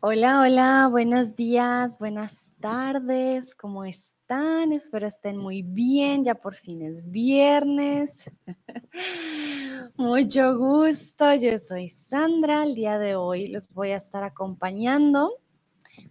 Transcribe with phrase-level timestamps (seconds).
[0.00, 4.72] Hola, hola, buenos días, buenas tardes, ¿cómo están?
[4.72, 8.30] Espero estén muy bien, ya por fin es viernes.
[9.96, 15.34] Mucho gusto, yo soy Sandra, el día de hoy los voy a estar acompañando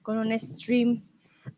[0.01, 1.03] con un stream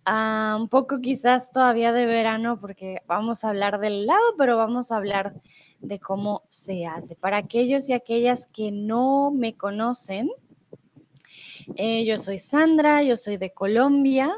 [0.05, 4.91] ah, un poco quizás todavía de verano porque vamos a hablar del helado, pero vamos
[4.91, 5.41] a hablar
[5.79, 7.15] de cómo se hace.
[7.15, 10.29] Para aquellos y aquellas que no me conocen,
[11.75, 14.31] eh, yo soy Sandra, yo soy de Colombia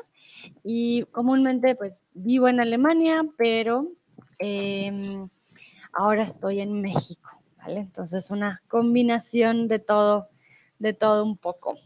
[0.63, 3.91] y comúnmente pues vivo en Alemania, pero
[4.39, 5.29] em,
[5.93, 7.81] ahora estoy en México, ¿vale?
[7.81, 10.29] Entonces una combinación de todo,
[10.79, 11.77] de todo un poco.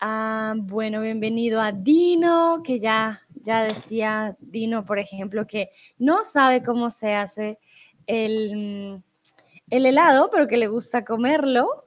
[0.00, 6.62] Ah, bueno, bienvenido a Dino, que ya, ya decía Dino, por ejemplo, que no sabe
[6.62, 7.58] cómo se hace
[8.06, 9.00] el,
[9.70, 11.84] el helado, pero que le gusta comerlo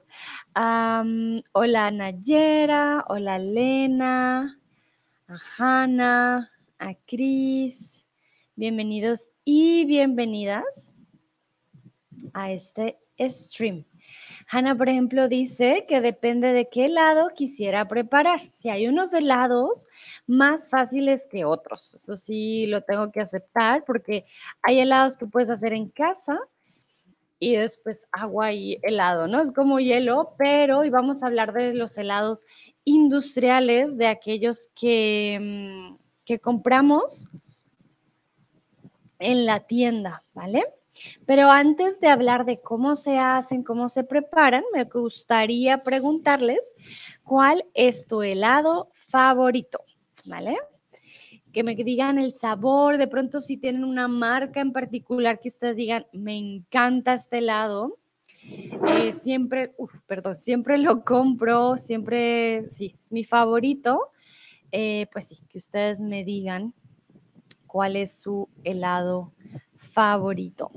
[0.56, 4.58] hola Nayera, hola Lena,
[5.28, 8.06] a Hanna, a Cris.
[8.56, 10.94] Bienvenidos y bienvenidas
[12.34, 13.84] a este stream.
[14.50, 18.40] Hanna, por ejemplo, dice que depende de qué helado quisiera preparar.
[18.52, 19.88] Si hay unos helados
[20.26, 24.26] más fáciles que otros, eso sí lo tengo que aceptar porque
[24.62, 26.40] hay helados que puedes hacer en casa
[27.40, 29.42] y después agua y helado, ¿no?
[29.42, 32.46] Es como hielo, pero hoy vamos a hablar de los helados
[32.84, 37.28] industriales, de aquellos que, mm, que compramos
[39.20, 40.64] en la tienda, ¿vale?
[41.26, 46.74] Pero antes de hablar de cómo se hacen, cómo se preparan, me gustaría preguntarles
[47.24, 49.84] cuál es tu helado favorito,
[50.26, 50.58] ¿vale?
[51.56, 55.78] Que me digan el sabor, de pronto si tienen una marca en particular que ustedes
[55.78, 57.98] digan, me encanta este helado.
[58.90, 64.12] Eh, siempre, uf, perdón, siempre lo compro, siempre, sí, es mi favorito.
[64.70, 66.74] Eh, pues sí, que ustedes me digan
[67.68, 69.32] cuál es su helado
[69.78, 70.72] favorito.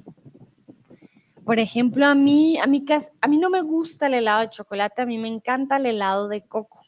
[1.44, 2.86] Por ejemplo, a mí, a mí,
[3.20, 6.28] a mí no me gusta el helado de chocolate, a mí me encanta el helado
[6.28, 6.82] de coco.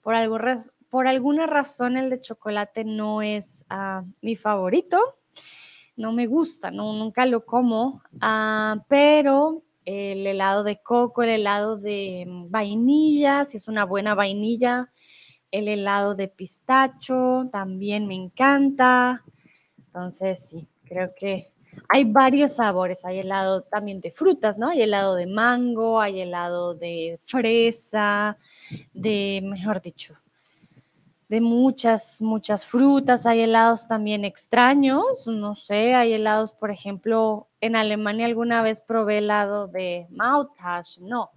[0.00, 0.38] Por, algo,
[0.92, 4.98] por alguna razón el de chocolate no es ah, mi favorito.
[5.96, 11.78] No me gusta, no, nunca lo como, ah, pero el helado de coco, el helado
[11.78, 14.90] de vainilla, si es una buena vainilla,
[15.50, 19.24] el helado de pistacho también me encanta.
[19.78, 21.52] Entonces, sí, creo que
[21.88, 23.06] hay varios sabores.
[23.06, 24.68] Hay helado también de frutas, ¿no?
[24.68, 28.36] Hay helado de mango, hay helado de fresa,
[28.92, 30.18] de, mejor dicho,
[31.32, 33.24] de muchas, muchas frutas.
[33.24, 39.16] Hay helados también extraños, no sé, hay helados, por ejemplo, en Alemania alguna vez probé
[39.16, 41.30] helado de Mautasch, no,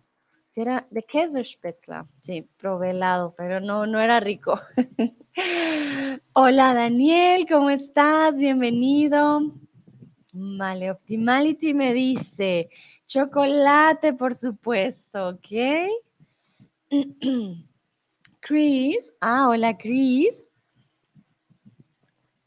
[0.47, 4.59] si era de Käsespätzle, sí, probé helado, pero no, no era rico.
[6.34, 8.38] Hola Daniel, ¿cómo estás?
[8.38, 9.53] Bienvenido.
[10.34, 12.67] Vale, Optimality me dice,
[13.07, 15.88] chocolate, por supuesto, ¿ok?
[18.47, 20.47] Chris, ah, hola Chris.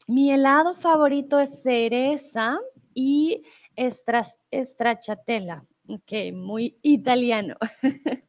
[0.07, 2.57] Mi helado favorito es cereza
[2.93, 3.43] y
[3.77, 5.65] stracciatella.
[5.89, 7.57] Ok, muy italiano.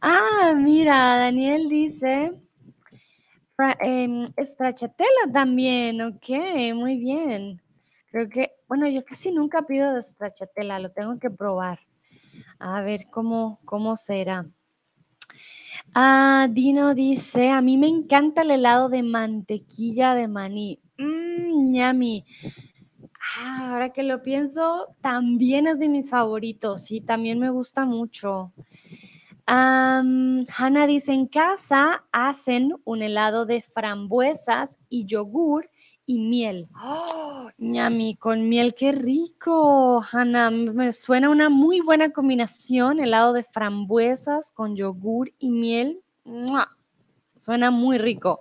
[0.00, 2.32] ah, mira, Daniel dice
[3.80, 6.02] eh, stracciatella también.
[6.02, 6.30] Ok,
[6.74, 7.62] muy bien.
[8.10, 11.78] Creo que, bueno, yo casi nunca pido de stracciatella, lo tengo que probar.
[12.58, 14.50] A ver cómo, cómo será.
[15.94, 20.80] Ah, Dino dice, a mí me encanta el helado de mantequilla de maní.
[20.96, 22.22] Mmm.
[23.38, 28.52] Ah, ahora que lo pienso, también es de mis favoritos y también me gusta mucho.
[29.46, 30.46] Um,
[30.86, 35.68] dice, en casa hacen un helado de frambuesas y yogur
[36.06, 36.68] y miel.
[36.82, 38.16] ¡Oh, ñami!
[38.16, 40.50] Con miel, qué rico, Hanna.
[40.50, 46.02] Me suena una muy buena combinación, helado de frambuesas con yogur y miel.
[47.36, 48.40] Suena muy rico.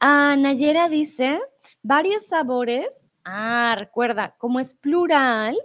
[0.00, 1.40] Ah, Nayera dice,
[1.82, 3.06] varios sabores.
[3.24, 5.56] Ah, recuerda, como es plural,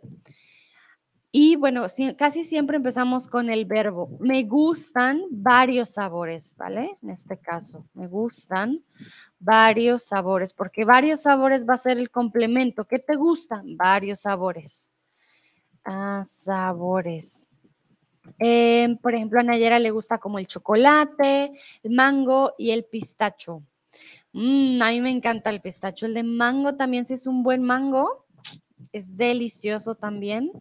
[1.40, 1.86] y bueno,
[2.18, 4.10] casi siempre empezamos con el verbo.
[4.20, 6.98] Me gustan varios sabores, ¿vale?
[7.04, 8.84] En este caso, me gustan
[9.38, 12.86] varios sabores, porque varios sabores va a ser el complemento.
[12.86, 13.78] ¿Qué te gustan?
[13.78, 14.90] Varios sabores.
[15.86, 17.44] Ah, sabores.
[18.40, 21.52] Em, por ejemplo, a Nayera le gusta como el chocolate,
[21.84, 23.62] el mango y el pistacho.
[24.34, 26.08] Mm, a mí me encanta el pistacho.
[26.08, 28.26] El de mango también, es un buen mango,
[28.92, 30.52] es delicioso también.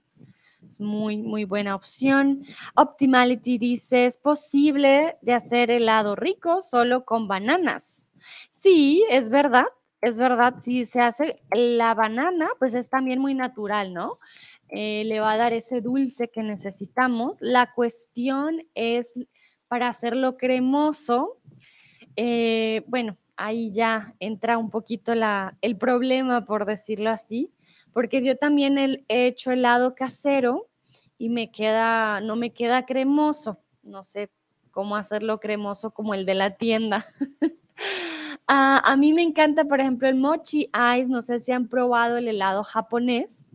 [0.67, 2.45] Es muy, muy buena opción.
[2.75, 8.11] Optimality dice, ¿es posible de hacer helado rico solo con bananas?
[8.51, 9.67] Sí, es verdad,
[10.01, 10.57] es verdad.
[10.61, 14.15] Si se hace la banana, pues es también muy natural, ¿no?
[14.69, 17.37] Eh, le va a dar ese dulce que necesitamos.
[17.41, 19.21] La cuestión es
[19.69, 21.39] para hacerlo cremoso,
[22.17, 27.53] eh, bueno, ahí ya entra un poquito la, el problema, por decirlo así,
[27.97, 30.69] porque yo también he hecho helado casero
[31.17, 33.59] y me queda, no me queda cremoso.
[33.83, 34.31] No sé
[34.71, 37.07] cómo hacerlo cremoso como el de la tienda.
[38.49, 41.09] Ah, a mí me encanta, por ejemplo, el mochi ice.
[41.09, 43.49] No sé si han probado el helado japonés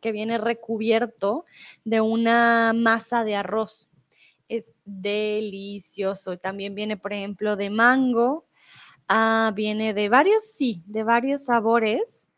[0.00, 1.44] que viene recubierto
[1.84, 3.90] de una masa de arroz.
[4.48, 6.38] Es delicioso.
[6.38, 8.46] También viene, por ejemplo, de mango.
[9.08, 12.28] Ah, viene de varios, sí, de varios sabores.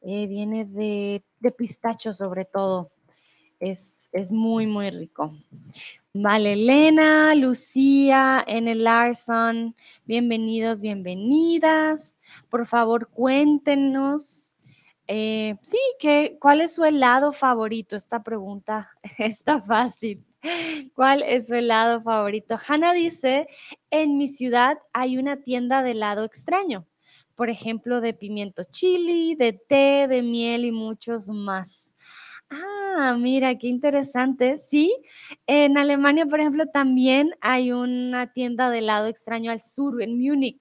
[0.00, 1.22] Eh, viene de,
[1.56, 2.90] pistacho sobre todo.
[3.58, 5.32] Es, es, muy, muy rico.
[6.12, 8.72] Vale, Elena, Lucía, N.
[8.76, 9.74] Larson,
[10.04, 12.16] bienvenidos, bienvenidas.
[12.48, 14.52] Por favor, cuéntenos.
[15.08, 17.96] Eh, sí, que, ¿cuál es su helado favorito?
[17.96, 20.24] Esta pregunta está fácil.
[20.94, 22.56] ¿Cuál es su helado favorito?
[22.68, 23.48] Hanna dice,
[23.90, 26.86] en mi ciudad hay una tienda de helado extraño
[27.38, 31.92] por ejemplo, de pimiento chili, de té, de miel y muchos más.
[32.50, 34.56] Ah, mira, qué interesante.
[34.56, 34.92] Sí,
[35.46, 40.60] en Alemania, por ejemplo, también hay una tienda de helado extraño al sur, en Múnich,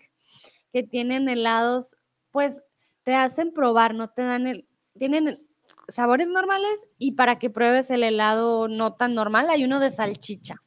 [0.71, 1.97] que tienen helados,
[2.29, 2.61] pues
[3.01, 4.67] te hacen probar, no te dan el,
[4.99, 5.47] tienen
[5.87, 10.57] sabores normales y para que pruebes el helado no tan normal, hay uno de salchicha.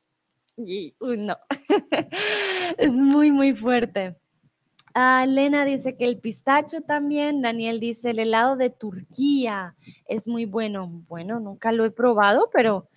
[0.57, 1.37] Y, uy, no,
[2.79, 4.20] es muy, muy fuerte.
[4.95, 7.43] Ah, Lena dice que el pistacho también.
[7.43, 9.77] Daniel dice el helado de Turquía
[10.07, 10.89] es muy bueno.
[11.09, 12.89] Bueno, nunca lo he probado, pero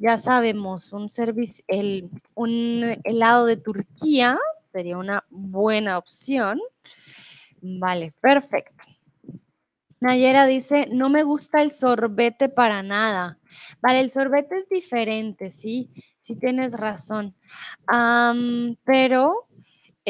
[0.00, 6.60] ya sabemos, un servicio, el, un helado de Turquía sería una buena opción.
[7.60, 8.84] Vale, perfecto.
[10.00, 13.38] Nayera dice, no me gusta el sorbete para nada.
[13.80, 17.34] Vale, el sorbete es diferente, sí, sí tienes razón.
[18.84, 19.47] pero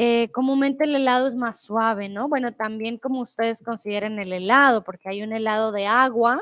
[0.00, 2.28] eh, comúnmente el helado es más suave, ¿no?
[2.28, 6.40] Bueno, también como ustedes consideren el helado, porque hay un helado de agua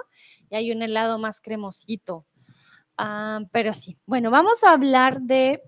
[0.51, 2.27] y hay un helado más cremosito.
[2.99, 5.63] Ah, pero sí, bueno, vamos a hablar de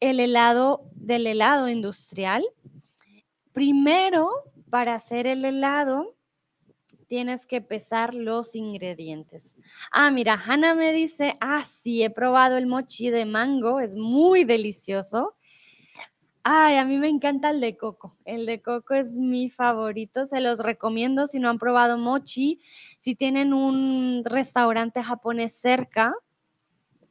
[0.00, 2.46] el helado, del helado industrial.
[3.52, 4.30] Primero,
[4.70, 6.16] para hacer el helado,
[7.08, 9.54] tienes que pesar los ingredientes.
[9.92, 14.44] Ah, mira, Hannah me dice, ah, sí, he probado el mochi de mango, es muy
[14.44, 15.34] delicioso.
[16.42, 18.16] Ay, a mí me encanta el de coco.
[18.24, 20.24] El de coco es mi favorito.
[20.24, 22.60] Se los recomiendo si no han probado mochi.
[23.00, 26.14] Si tienen un restaurante japonés cerca,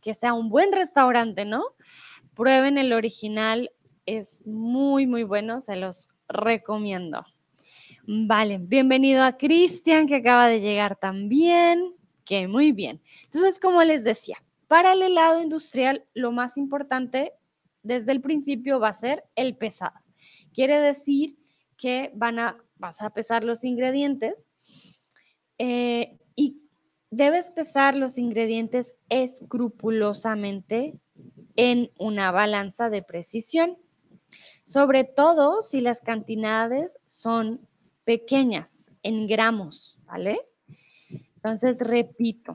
[0.01, 1.63] que sea un buen restaurante, ¿no?
[2.33, 3.71] Prueben el original.
[4.05, 5.61] Es muy, muy bueno.
[5.61, 7.25] Se los recomiendo.
[8.07, 11.93] Vale, bienvenido a Cristian, que acaba de llegar también.
[12.23, 13.01] Que muy bien.
[13.25, 14.37] Entonces, como les decía,
[14.67, 17.33] para el helado industrial, lo más importante
[17.87, 19.97] desde el principio va a ser el pesado.
[20.53, 21.37] Quiere decir
[21.77, 24.49] que van a, vas a pesar los ingredientes
[25.57, 26.61] eh, y
[27.09, 30.99] debes pesar los ingredientes escrupulosamente
[31.55, 33.77] en una balanza de precisión,
[34.65, 37.67] sobre todo si las cantidades son
[38.03, 40.37] pequeñas en gramos, ¿vale?
[41.35, 42.53] Entonces, repito,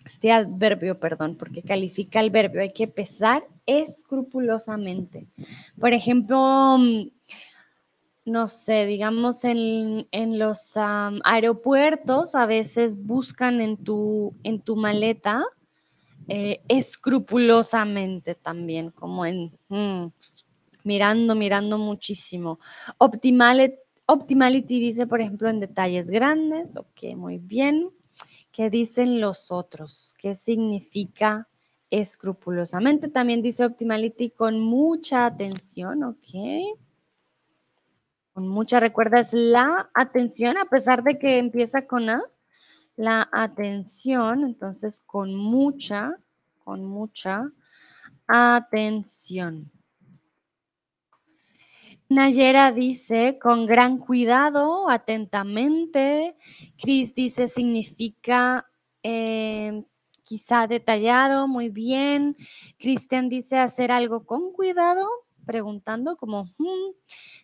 [0.05, 2.61] este adverbio, perdón, porque califica el verbio.
[2.61, 5.27] Hay que pesar escrupulosamente.
[5.79, 7.09] Por ejemplo, mm,
[8.25, 10.07] no sé, digamos en,
[10.39, 15.43] los aeropuertos a veces buscan en tu, en tu maleta
[16.27, 20.07] eh, escrupulosamente también, como en mm,
[20.83, 22.59] mirando, mirando muchísimo.
[22.97, 27.89] Optimality, optimality dice, por ejemplo, en detalles grandes, ok, muy bien.
[28.51, 30.13] ¿Qué dicen los otros?
[30.17, 31.47] ¿Qué significa
[31.89, 33.07] escrupulosamente?
[33.07, 36.77] También dice optimality con mucha atención, ok.
[38.33, 42.21] Con mucha, recuerdas la atención, a pesar de que empieza con A,
[42.95, 46.11] la atención, entonces con mucha,
[46.63, 47.51] con mucha
[48.27, 49.71] atención.
[52.09, 56.35] Nayera dice, con gran cuidado, atentamente.
[56.75, 58.67] Cris dice, significa
[59.03, 59.83] eh,
[60.23, 62.35] quizá detallado, muy bien.
[62.79, 65.07] Cristian dice, hacer algo con cuidado,
[65.45, 66.93] preguntando como, hmm".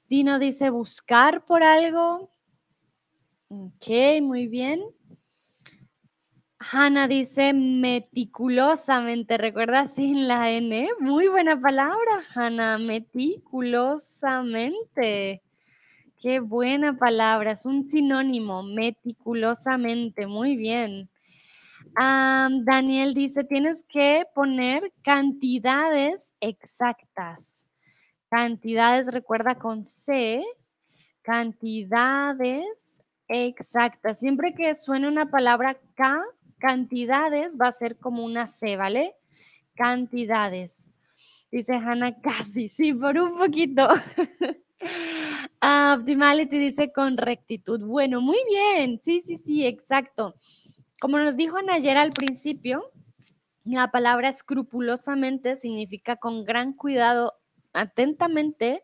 [0.09, 2.31] Dino dice, buscar por algo.
[3.49, 3.87] Ok,
[4.23, 4.81] muy bien.
[6.59, 10.87] Hanna dice meticulosamente, ¿recuerdas sin la N?
[10.99, 15.43] Muy buena palabra, Hanna, meticulosamente.
[16.17, 21.09] Qué buena palabra, es un sinónimo, meticulosamente, muy bien.
[21.93, 27.67] Daniel dice, tienes que poner cantidades exactas.
[28.29, 30.41] Cantidades, recuerda con C,
[31.21, 34.19] cantidades exactas.
[34.19, 36.23] Siempre que suene una palabra K,
[36.65, 39.15] cantidades va a ser como una C, ¿vale?
[39.75, 40.87] Cantidades.
[41.51, 43.87] Dice Hannah, casi, sí, por un poquito.
[45.61, 47.81] Ah, optimality dice con rectitud.
[47.81, 50.35] Bueno, muy bien, sí, sí, sí, exacto.
[50.99, 52.91] Como nos dijo ayer al principio,
[53.63, 57.33] la palabra escrupulosamente significa con gran cuidado,
[57.73, 58.83] atentamente,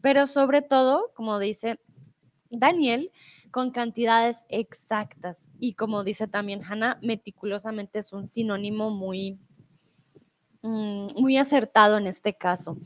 [0.00, 1.80] pero sobre todo, como dice
[2.52, 3.10] Daniel
[3.50, 5.48] con cantidades exactas.
[5.58, 9.38] Y como dice también Hannah, meticulosamente es un sinónimo muy,
[10.62, 12.76] mm, muy acertado en este caso.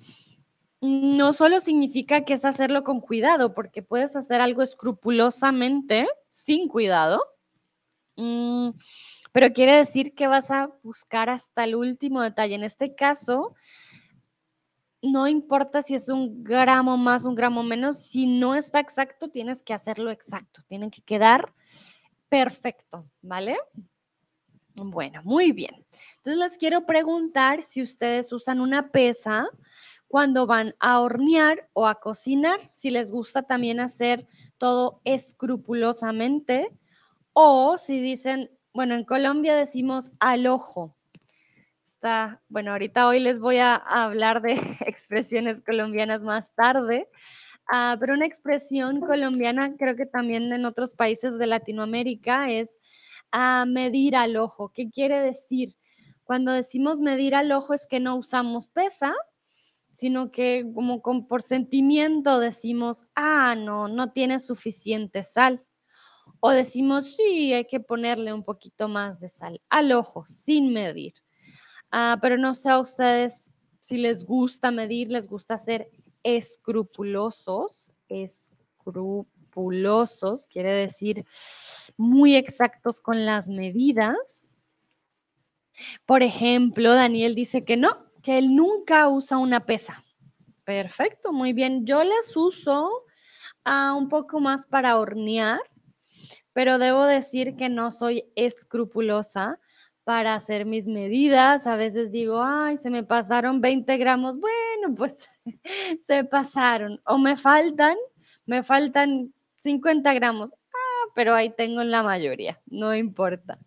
[0.80, 7.22] No solo significa que es hacerlo con cuidado, porque puedes hacer algo escrupulosamente sin cuidado,
[8.16, 8.70] mm,
[9.32, 12.54] pero quiere decir que vas a buscar hasta el último detalle.
[12.54, 13.54] En este caso,
[15.12, 19.62] no importa si es un gramo más, un gramo menos, si no está exacto, tienes
[19.62, 21.54] que hacerlo exacto, tienen que quedar
[22.28, 23.56] perfecto, ¿vale?
[24.74, 25.86] Bueno, muy bien.
[26.18, 29.48] Entonces les quiero preguntar si ustedes usan una pesa
[30.08, 34.26] cuando van a hornear o a cocinar, si les gusta también hacer
[34.58, 36.68] todo escrupulosamente
[37.32, 40.95] o si dicen, bueno, en Colombia decimos al ojo,
[42.48, 44.52] bueno, ahorita hoy les voy a hablar de
[44.86, 47.08] expresiones colombianas más tarde,
[47.72, 52.78] ah, pero una expresión colombiana, creo que también en otros países de Latinoamérica, es
[53.32, 54.72] ah, medir al ojo.
[54.72, 55.76] ¿Qué quiere decir?
[56.24, 59.12] Cuando decimos medir al ojo es que no usamos pesa,
[59.94, 65.64] sino que como con, por sentimiento decimos, ah, no, no tiene suficiente sal.
[66.40, 71.14] O decimos, sí, hay que ponerle un poquito más de sal al ojo, sin medir.
[71.90, 73.50] Ah, pero no sé a ustedes
[73.80, 75.90] si les gusta medir, les gusta ser
[76.24, 81.24] escrupulosos, escrupulosos, quiere decir
[81.96, 84.44] muy exactos con las medidas.
[86.04, 90.04] Por ejemplo, Daniel dice que no, que él nunca usa una pesa.
[90.64, 91.86] Perfecto, muy bien.
[91.86, 93.04] Yo les uso
[93.64, 95.60] ah, un poco más para hornear,
[96.52, 99.60] pero debo decir que no soy escrupulosa
[100.06, 101.66] para hacer mis medidas.
[101.66, 104.38] A veces digo, ay, se me pasaron 20 gramos.
[104.38, 105.28] Bueno, pues
[106.06, 107.00] se pasaron.
[107.04, 107.96] O me faltan,
[108.46, 109.34] me faltan
[109.64, 110.54] 50 gramos.
[110.72, 113.58] Ah, pero ahí tengo la mayoría, no importa.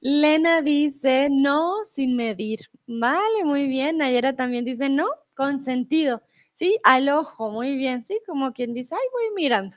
[0.00, 2.58] Lena dice, no sin medir.
[2.88, 3.98] Vale, muy bien.
[3.98, 6.22] Nayera también dice, no, con sentido.
[6.54, 8.02] Sí, al ojo, muy bien.
[8.02, 9.76] Sí, como quien dice, ay, voy mirando.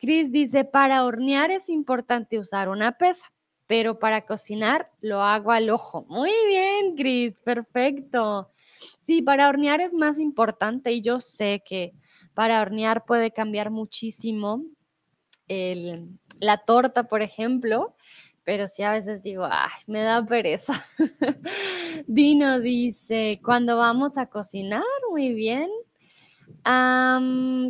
[0.00, 3.32] Cris dice, para hornear es importante usar una pesa
[3.68, 6.04] pero para cocinar lo hago al ojo.
[6.08, 8.50] Muy bien, Cris, perfecto.
[9.06, 11.92] Sí, para hornear es más importante y yo sé que
[12.34, 14.64] para hornear puede cambiar muchísimo
[16.40, 17.94] la torta, por ejemplo,
[18.44, 20.82] pero sí a veces digo, ay, me da pereza.
[22.06, 25.68] Dino dice, cuando vamos a cocinar, muy bien.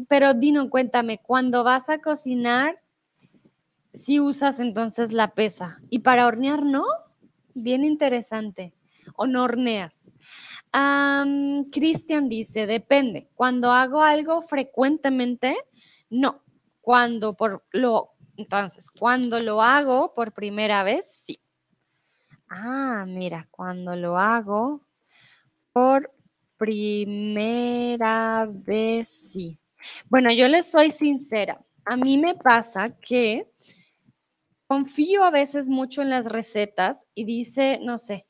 [0.08, 2.80] pero Dino, cuéntame, cuando vas a cocinar,
[4.02, 5.80] si usas entonces la pesa.
[5.90, 6.84] Y para hornear, ¿no?
[7.54, 8.74] Bien interesante.
[9.16, 10.08] O no horneas.
[11.72, 13.28] Cristian dice, depende.
[13.34, 15.56] Cuando hago algo frecuentemente,
[16.10, 16.42] no.
[16.80, 21.40] Cuando por lo, entonces, cuando lo hago por primera vez, sí.
[22.48, 24.86] Ah, mira, cuando lo hago
[25.72, 26.12] por
[26.56, 29.58] primera vez, sí.
[30.08, 31.60] Bueno, yo les soy sincera.
[31.84, 33.50] A mí me pasa que
[34.68, 38.26] confío a veces mucho en las recetas y dice, no sé,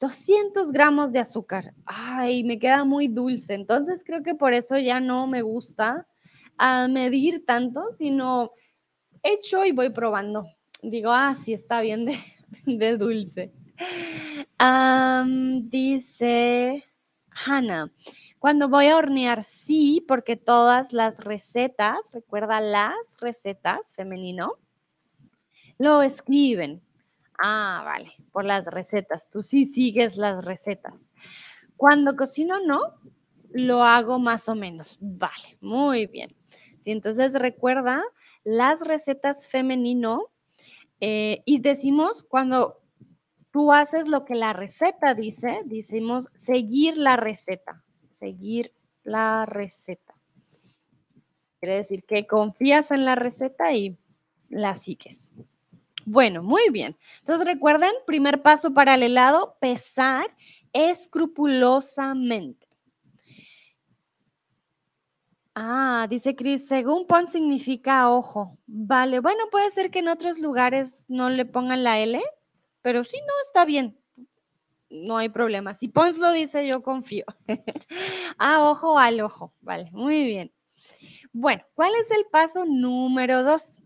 [0.00, 1.72] 200 gramos de azúcar.
[1.86, 3.54] Ay, me queda muy dulce.
[3.54, 6.06] Entonces creo que por eso ya no me gusta
[6.58, 8.52] a ah, medir tanto, sino
[9.22, 10.46] hecho y voy probando.
[10.82, 12.06] Digo, ah, sí está bien
[12.66, 13.52] de, dulce.
[15.70, 16.84] dice
[17.30, 17.92] Hannah,
[18.40, 24.54] cuando voy a hornear, sí, porque todas las recetas, recuerda las recetas femenino,
[25.78, 26.82] lo escriben.
[27.38, 29.30] Ah, vale, por las recetas.
[29.30, 31.12] Tú sí sigues las recetas.
[31.76, 32.80] Cuando cocino, no,
[33.50, 34.98] lo hago más o menos.
[35.00, 36.34] Vale, muy bien.
[36.80, 38.02] Sí, entonces recuerda
[38.44, 40.30] las recetas femenino
[41.00, 42.82] eh, y decimos cuando
[43.50, 48.72] tú haces lo que la receta dice, decimos seguir la receta, seguir
[49.04, 50.14] la receta.
[51.60, 53.98] Quiere decir que confías en la receta y
[54.48, 55.34] la sigues.
[56.10, 56.96] Bueno, muy bien.
[57.18, 60.34] Entonces recuerden, primer paso para el helado, pesar
[60.72, 62.66] escrupulosamente.
[65.54, 68.56] Ah, dice Cris, según pon significa ojo.
[68.66, 72.22] Vale, bueno, puede ser que en otros lugares no le pongan la L,
[72.80, 73.98] pero sí, no, está bien.
[74.88, 75.74] No hay problema.
[75.74, 77.26] Si Pons lo dice, yo confío.
[78.38, 79.52] ah, ojo al ojo.
[79.60, 80.50] Vale, muy bien.
[81.34, 83.78] Bueno, ¿cuál es el paso número dos?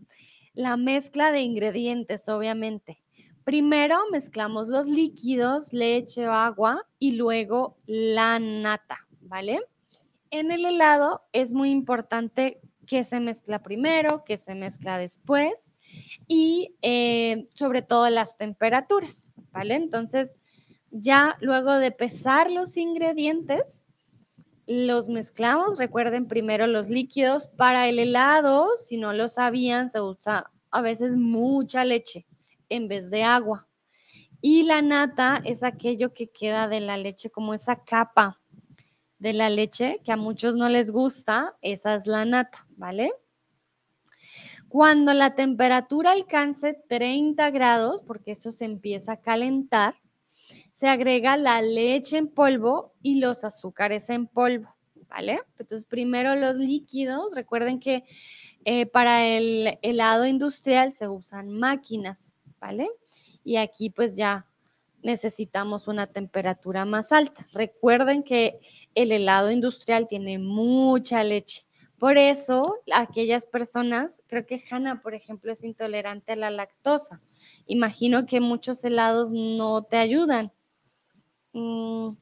[0.53, 3.03] La mezcla de ingredientes, obviamente.
[3.43, 9.59] Primero mezclamos los líquidos, leche o agua y luego la nata, ¿vale?
[10.31, 15.53] En el helado es muy importante que se mezcla primero, que se mezcla después
[16.27, 19.75] y eh, sobre todo las temperaturas, ¿vale?
[19.75, 20.37] Entonces,
[20.91, 23.82] ya luego de pesar los ingredientes,
[24.67, 25.77] los mezclamos.
[25.77, 27.47] Recuerden primero los líquidos.
[27.47, 32.25] Para el helado, si no lo sabían, se usa a veces mucha leche
[32.69, 33.67] en vez de agua.
[34.41, 38.41] Y la nata es aquello que queda de la leche, como esa capa
[39.19, 41.55] de la leche que a muchos no les gusta.
[41.61, 43.13] Esa es la nata, ¿vale?
[44.67, 49.95] Cuando la temperatura alcance 30 grados, porque eso se empieza a calentar,
[50.73, 54.75] se agrega la leche en polvo y los azúcares en polvo,
[55.07, 55.39] ¿vale?
[55.57, 58.03] Entonces, primero los líquidos, recuerden que
[58.65, 62.89] eh, para el helado industrial se usan máquinas, ¿vale?
[63.43, 64.47] Y aquí pues ya
[65.03, 67.45] necesitamos una temperatura más alta.
[67.53, 68.59] Recuerden que
[68.95, 71.65] el helado industrial tiene mucha leche.
[71.99, 77.21] Por eso, aquellas personas, creo que Hanna, por ejemplo, es intolerante a la lactosa.
[77.65, 80.51] Imagino que muchos helados no te ayudan.
[81.53, 82.15] Mm,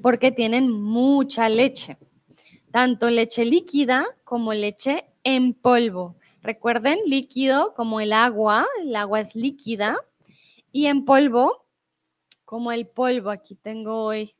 [0.00, 1.98] porque tienen mucha leche,
[2.70, 6.16] tanto leche líquida como leche en polvo.
[6.42, 9.96] Recuerden, líquido como el agua, el agua es líquida,
[10.72, 11.66] y en polvo
[12.44, 13.30] como el polvo.
[13.30, 14.34] Aquí tengo hoy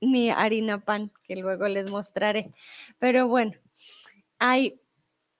[0.00, 2.52] mi harina pan que luego les mostraré.
[2.98, 3.52] Pero bueno,
[4.38, 4.80] hay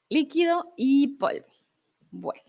[0.09, 1.47] líquido y polvo.
[2.11, 2.43] Bueno,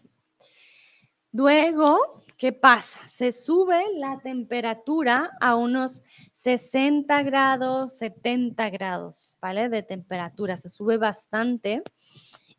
[1.32, 3.00] luego ¿Qué pasa?
[3.08, 9.70] Se sube la temperatura a unos 60 grados, 70 grados, ¿vale?
[9.70, 11.82] De temperatura, se sube bastante.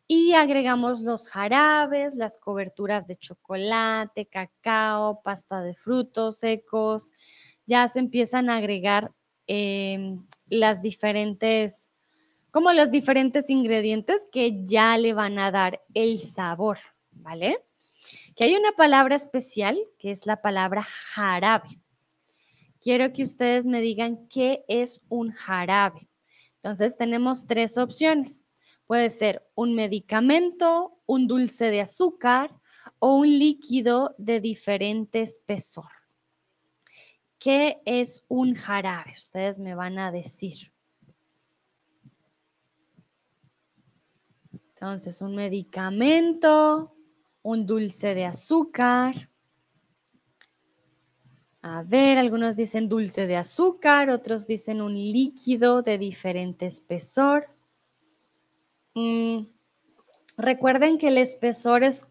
[0.05, 7.13] Y agregamos los jarabes, las coberturas de chocolate, cacao, pasta de frutos secos.
[7.65, 9.13] Ya se empiezan a agregar
[9.47, 11.93] em, las diferentes,
[12.51, 16.79] como los diferentes ingredientes que ya le van a dar el sabor,
[17.11, 17.63] ¿vale?
[18.39, 21.81] Que hay una palabra especial que es la palabra jarabe.
[22.79, 26.07] Quiero que ustedes me digan qué es un jarabe.
[26.55, 28.45] Entonces tenemos tres opciones.
[28.87, 32.55] Puede ser un medicamento, un dulce de azúcar
[32.99, 35.91] o un líquido de diferente espesor.
[37.39, 39.11] ¿Qué es un jarabe?
[39.17, 40.71] Ustedes me van a decir.
[44.53, 46.95] Entonces, un medicamento,
[47.41, 49.29] un dulce de azúcar.
[51.61, 57.49] A ver, algunos dicen dulce de azúcar, otros dicen un líquido de diferente espesor.
[58.95, 59.45] Mm,
[60.37, 62.07] recuerden que el espesor es,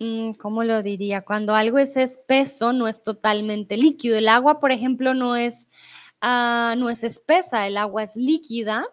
[0.00, 1.22] mm, ¿cómo lo diría?
[1.24, 4.16] Cuando algo es espeso, no es totalmente líquido.
[4.16, 5.68] El agua, por ejemplo, no es
[6.20, 8.84] ah, no es espesa, el agua es líquida.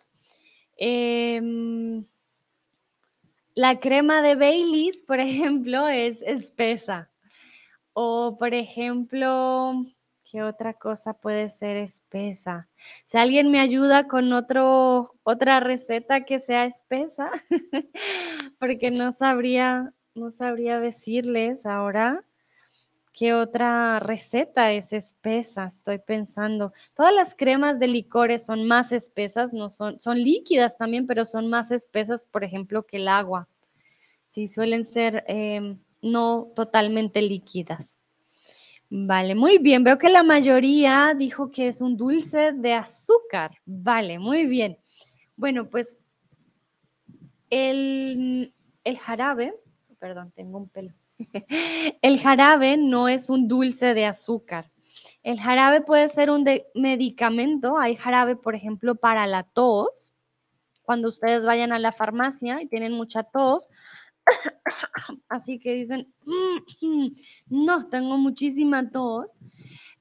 [0.77, 2.05] Em,
[3.55, 7.09] la crema de Baileys, por ejemplo, es espesa.
[7.93, 9.85] O, por ejemplo,
[10.25, 12.69] ¿qué otra cosa puede ser espesa?
[12.75, 17.31] Si alguien me ayuda con otro, otra receta que sea espesa,
[18.59, 22.25] porque no sabría, no sabría decirles ahora.
[23.15, 25.67] ¿Qué otra receta es espesa?
[25.67, 26.73] Estoy pensando.
[26.93, 31.47] Todas las cremas de licores son más espesas, no son, son líquidas también, pero son
[31.47, 33.47] más espesas, por ejemplo, que el agua.
[34.27, 37.97] Sí, suelen ser em, no totalmente líquidas.
[38.89, 39.85] Vale, muy bien.
[39.85, 43.51] Veo que la mayoría dijo que es un dulce de azúcar.
[43.65, 44.77] Vale, muy bien.
[45.37, 45.99] Bueno, pues
[47.49, 49.55] el, el jarabe,
[49.99, 50.93] perdón, tengo un pelo.
[52.01, 54.71] El jarabe no es un dulce de azúcar.
[55.23, 57.77] El jarabe puede ser un medicamento.
[57.79, 60.13] Hay jarabe, por ejemplo, para la tos.
[60.83, 63.67] Cuando ustedes vayan a la farmacia y tienen mucha tos,
[65.29, 67.07] así que dicen, mm,
[67.47, 69.41] no, tengo muchísima tos,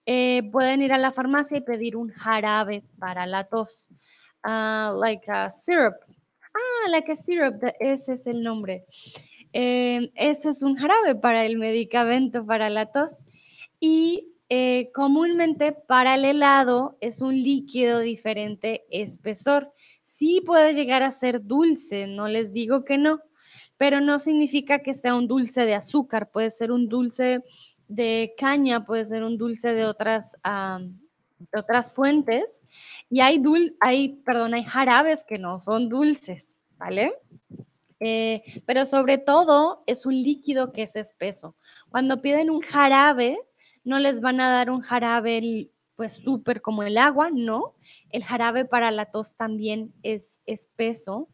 [0.05, 3.89] eh, pueden ir a la farmacia y pedir un jarabe para la tos,
[4.45, 5.95] uh, like a syrup.
[6.55, 8.85] Ah, like a syrup, ese es el nombre.
[9.57, 13.23] Eh, eso es un jarabe para el medicamento para la tos.
[13.79, 19.73] Y eh, comúnmente para el helado es un líquido diferente espesor.
[20.03, 23.21] Sí puede llegar a ser dulce, no les digo que no,
[23.77, 27.45] pero no significa que sea un dulce de azúcar, puede ser un dulce
[27.87, 30.37] de caña, puede ser un dulce de otras,
[31.57, 32.61] otras fuentes.
[33.09, 37.15] Y hay, dul hay, perdón, hay jarabes que no son dulces, ¿vale?
[38.01, 41.57] Eh, pero sobre todo es un líquido que es espeso.
[41.91, 43.39] Cuando piden un jarabe,
[43.85, 47.77] no les van a dar un jarabe pues súper como el agua, no.
[48.11, 51.29] El jarabe para la tos también es espeso.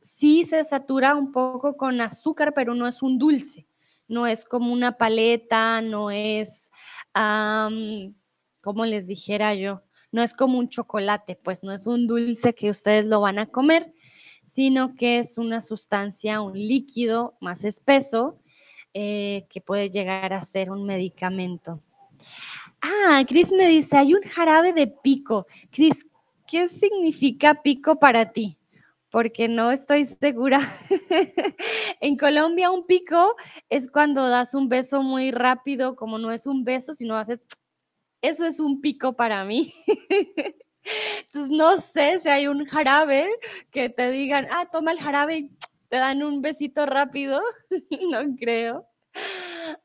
[0.00, 3.68] sí se satura un poco con azúcar, pero no es un dulce.
[4.08, 6.70] No es como una paleta, no es,
[7.12, 12.70] como les dijera yo, no es como un chocolate, pues no es un dulce que
[12.70, 13.92] ustedes lo van a comer
[14.46, 18.38] sino que es una sustancia, un líquido más espeso
[18.94, 21.82] eh, que puede llegar a ser un medicamento.
[22.80, 25.46] Ah, Cris me dice, hay un jarabe de pico.
[25.70, 26.06] Cris,
[26.46, 28.56] ¿qué significa pico para ti?
[29.10, 30.60] Porque no estoy segura.
[32.00, 33.34] en Colombia un pico
[33.68, 37.40] es cuando das un beso muy rápido, como no es un beso, sino haces...
[38.22, 39.74] Eso es un pico para mí.
[41.26, 43.26] Entonces, no sé si hay un jarabe
[43.70, 45.50] que te digan, ah, toma el jarabe y
[45.88, 47.40] te dan un besito rápido.
[48.10, 48.86] no creo.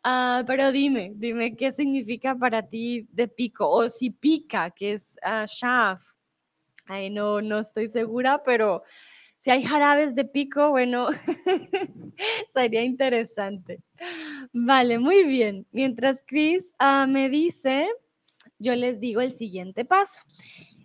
[0.04, 5.18] Ah, pero dime, dime qué significa para ti de pico o si pica, que es
[5.26, 5.98] uh,
[6.86, 8.84] Ay, no, no estoy segura, pero
[9.40, 11.08] si hay jarabes de pico, bueno,
[12.54, 13.82] sería interesante.
[14.54, 15.66] Vale, muy bien.
[15.72, 17.90] Mientras Chris ah, me dice,
[18.60, 20.22] yo les digo el siguiente paso.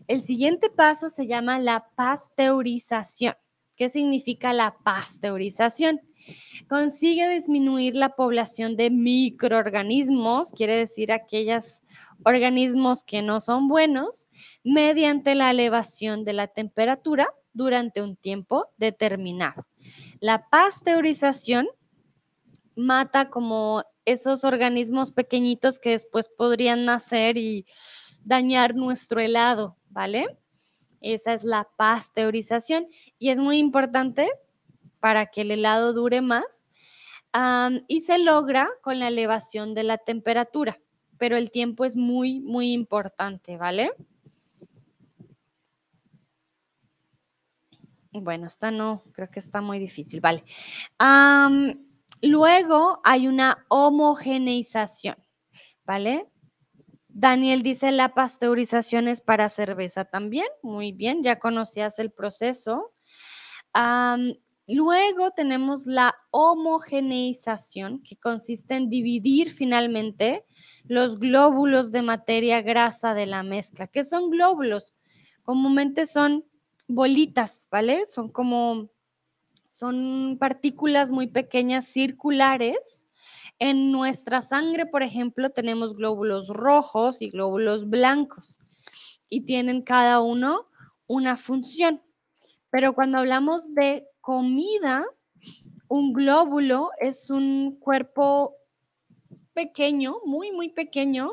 [0.09, 3.35] El siguiente paso se llama la pasteurización.
[3.77, 6.01] ¿Qué significa la pasteurización?
[6.69, 11.83] Consigue disminuir la población de microorganismos, quiere decir aquellos
[12.25, 14.29] organismos que no son buenos,
[14.65, 19.67] mediante la elevación de la temperatura durante un tiempo determinado.
[20.21, 21.69] La pasteurización
[22.77, 27.67] mata como esos organismos pequeñitos que después podrían nacer y
[28.27, 30.27] dañar nuestro helado, ¿vale?
[31.01, 34.29] Esa es la pasteurización y es muy importante
[35.01, 36.67] para que el helado dure más
[37.87, 40.81] y se logra con la elevación de la temperatura,
[41.19, 43.93] pero el tiempo es muy, muy importante, ¿vale?
[48.11, 50.43] Bueno, esta no, creo que está muy difícil, ¿vale?
[52.23, 55.17] luego hay una homogeneización,
[55.85, 56.27] ¿vale?
[57.19, 60.47] Daniel dice, la pasteurización es para cerveza también.
[60.63, 62.93] Muy bien, ya conocías el proceso.
[64.67, 70.45] luego tenemos la homogeneización, que consiste en dividir finalmente
[70.89, 73.87] los glóbulos de materia grasa de la mezcla.
[73.87, 74.95] ¿Qué son glóbulos?
[75.43, 76.45] Comúnmente son
[76.87, 78.05] bolitas, ¿vale?
[78.05, 78.91] Son como,
[79.67, 83.06] son partículas muy pequeñas circulares
[83.59, 88.61] en nuestra sangre, por ejemplo, tenemos glóbulos rojos y glóbulos blancos
[89.29, 90.69] y tienen cada uno
[91.07, 92.03] una función.
[92.71, 95.05] Pero cuando hablamos de comida,
[95.89, 98.57] un glóbulo es un cuerpo
[99.55, 101.31] pequeño, muy, muy pequeño,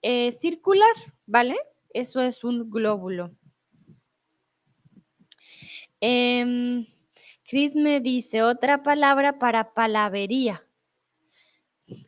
[0.00, 0.94] eh, circular,
[1.26, 1.54] ¿vale?
[1.90, 3.30] Eso es un glóbulo.
[6.00, 6.86] Em,
[7.44, 10.66] Chris me dice otra palabra para palavería.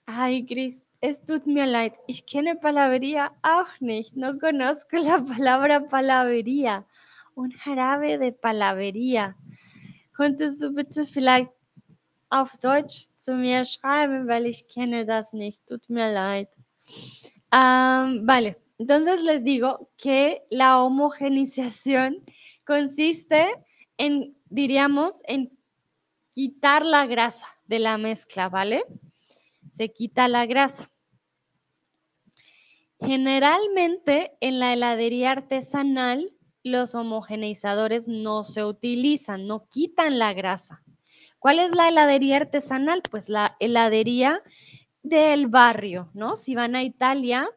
[0.06, 1.94] Ay, Chris, es tut mir leid.
[2.06, 4.16] Ich kenne Palavería auch nicht.
[4.16, 6.86] No conozco la palabra palavería.
[7.34, 9.34] Un jarabe de palavería.
[10.12, 11.50] Könntest du bitte vielleicht
[12.28, 15.66] auf Deutsch zu mir schreiben, weil ich kenne das nicht.
[15.66, 16.48] Tut mir leid.
[17.50, 22.24] vale, entonces les digo que la homogenización
[22.66, 23.46] consiste
[23.96, 25.56] en, diríamos, en
[26.30, 28.84] quitar la grasa de la mezcla, ¿vale?
[29.74, 30.88] Se quita la grasa.
[33.00, 36.32] Generalmente en la heladería artesanal
[36.62, 40.84] los homogeneizadores no se utilizan, no quitan la grasa.
[41.40, 43.02] ¿Cuál es la heladería artesanal?
[43.10, 44.40] Pues la heladería
[45.02, 46.37] del barrio, ¿no?
[46.37, 47.48] Si van a Italia,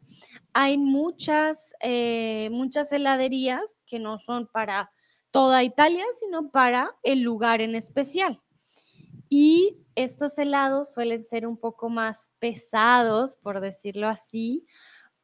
[0.54, 4.92] hay muchas, eh, muchas heladerías que no son para
[5.30, 8.42] toda Italia, sino para el lugar en especial.
[9.30, 14.68] Y estos helados suelen ser un poco más pesados, por decirlo así,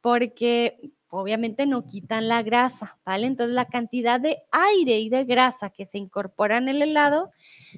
[0.00, 3.28] porque obviamente no quitan la grasa, ¿vale?
[3.28, 7.30] Entonces la cantidad de aire y de grasa que se incorporan en el helado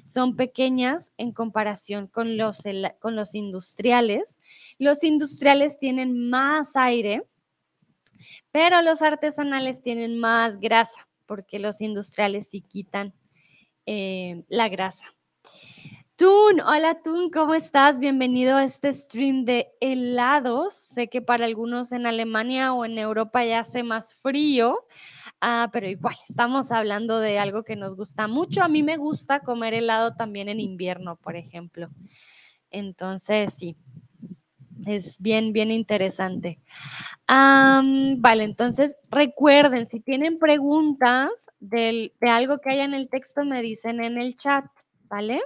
[0.05, 2.63] son pequeñas en comparación con los,
[2.99, 4.39] con los industriales.
[4.79, 7.27] Los industriales tienen más aire,
[8.51, 13.13] pero los artesanales tienen más grasa, porque los industriales sí quitan
[13.85, 15.15] eh, la grasa.
[16.17, 17.99] Tun, hola Tun, ¿cómo estás?
[17.99, 20.73] Bienvenido a este stream de helados.
[20.73, 24.87] Sé que para algunos en Alemania o en Europa ya hace más frío,
[25.41, 28.63] ah, pero igual estamos hablando de algo que nos gusta mucho.
[28.63, 31.87] A mí me gusta comer helado también en invierno, por ejemplo.
[32.71, 33.77] Entonces, sí,
[34.87, 36.59] es bien, bien interesante.
[37.27, 44.03] vale, entonces recuerden, si tienen preguntas de algo que haya en el texto, me dicen
[44.03, 44.65] en el chat,
[45.03, 45.43] ¿vale?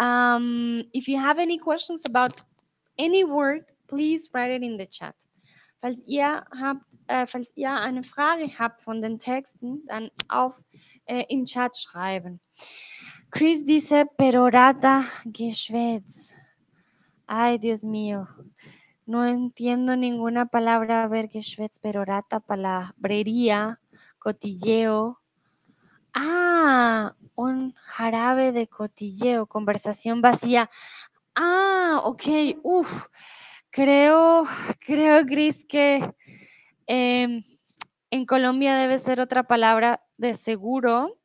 [0.00, 2.42] Um, if you have any questions about
[2.98, 5.14] any word, please write it in the chat.
[5.82, 10.54] Falls ihr, habt, äh, falls ihr eine Frage habt von den Texten, dann auf
[11.06, 12.40] äh, im Chat schreiben.
[13.30, 16.30] Chris dice perorata geschwätz.
[17.26, 18.26] Ay, Dios mío.
[19.06, 21.04] No entiendo ninguna palabra.
[21.04, 23.78] A ver, geschwätz, perorata, palabrería,
[24.18, 25.19] cotilleo.
[26.14, 30.68] Ah, un jarabe de cotilleo, conversación vacía.
[31.34, 32.22] Ah, ok,
[32.62, 33.06] uf.
[33.70, 34.44] Creo,
[34.80, 36.14] creo, Gris, que
[36.86, 37.44] em,
[38.10, 41.16] en Colombia debe ser otra palabra de seguro.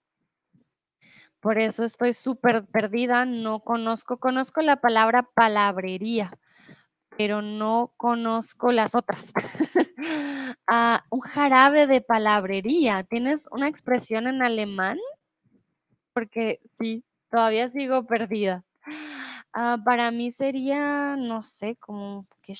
[1.39, 3.25] Por eso estoy súper perdida.
[3.25, 6.37] No conozco, conozco la palabra palabrería,
[7.17, 9.33] pero no conozco las otras.
[10.67, 13.03] Ah, un jarabe de palabrería.
[13.03, 14.97] ¿Tienes una expresión en alemán?
[16.15, 18.63] porque sí, todavía sigo perdida.
[19.57, 22.53] Ah, para mí sería, no sé, como que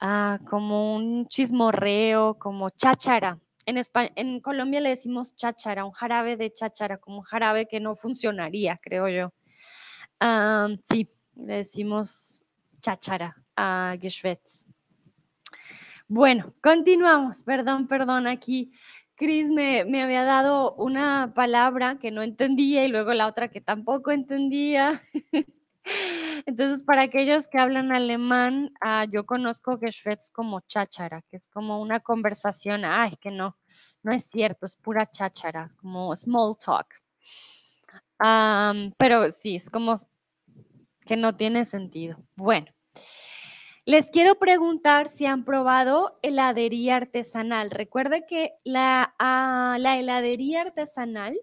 [0.00, 3.38] ah, como un chismorreo, como cháchara.
[3.66, 3.76] En,
[4.16, 8.78] en Colombia le decimos cháchara, un jarabe de cháchara, como un jarabe que no funcionaría,
[8.82, 9.32] creo yo.
[10.84, 12.44] Sí, le decimos
[12.80, 14.65] cháchara a Geschwätz.
[16.08, 17.42] Bueno, continuamos.
[17.42, 18.70] Perdón, perdón, aquí
[19.16, 24.12] Cris me, había dado una palabra que no entendía y luego la otra que tampoco
[24.12, 25.02] entendía.
[26.46, 31.80] Entonces, para aquellos que hablan alemán, ah, yo conozco Geschwätz como cháchara, que es como
[31.80, 33.56] una conversación, ay, que no,
[34.02, 36.86] no es cierto, es pura cháchara, como small talk.
[38.98, 39.94] pero sí, es como
[41.04, 42.16] que no tiene sentido.
[42.36, 42.66] Bueno,
[43.86, 47.70] les quiero preguntar si han probado heladería artesanal.
[47.70, 51.38] Recuerde que la, ah, la heladería artesanal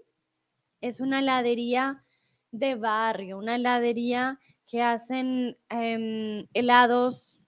[0.81, 2.03] es una heladería
[2.51, 7.39] de barrio, una heladería que hacen em, helados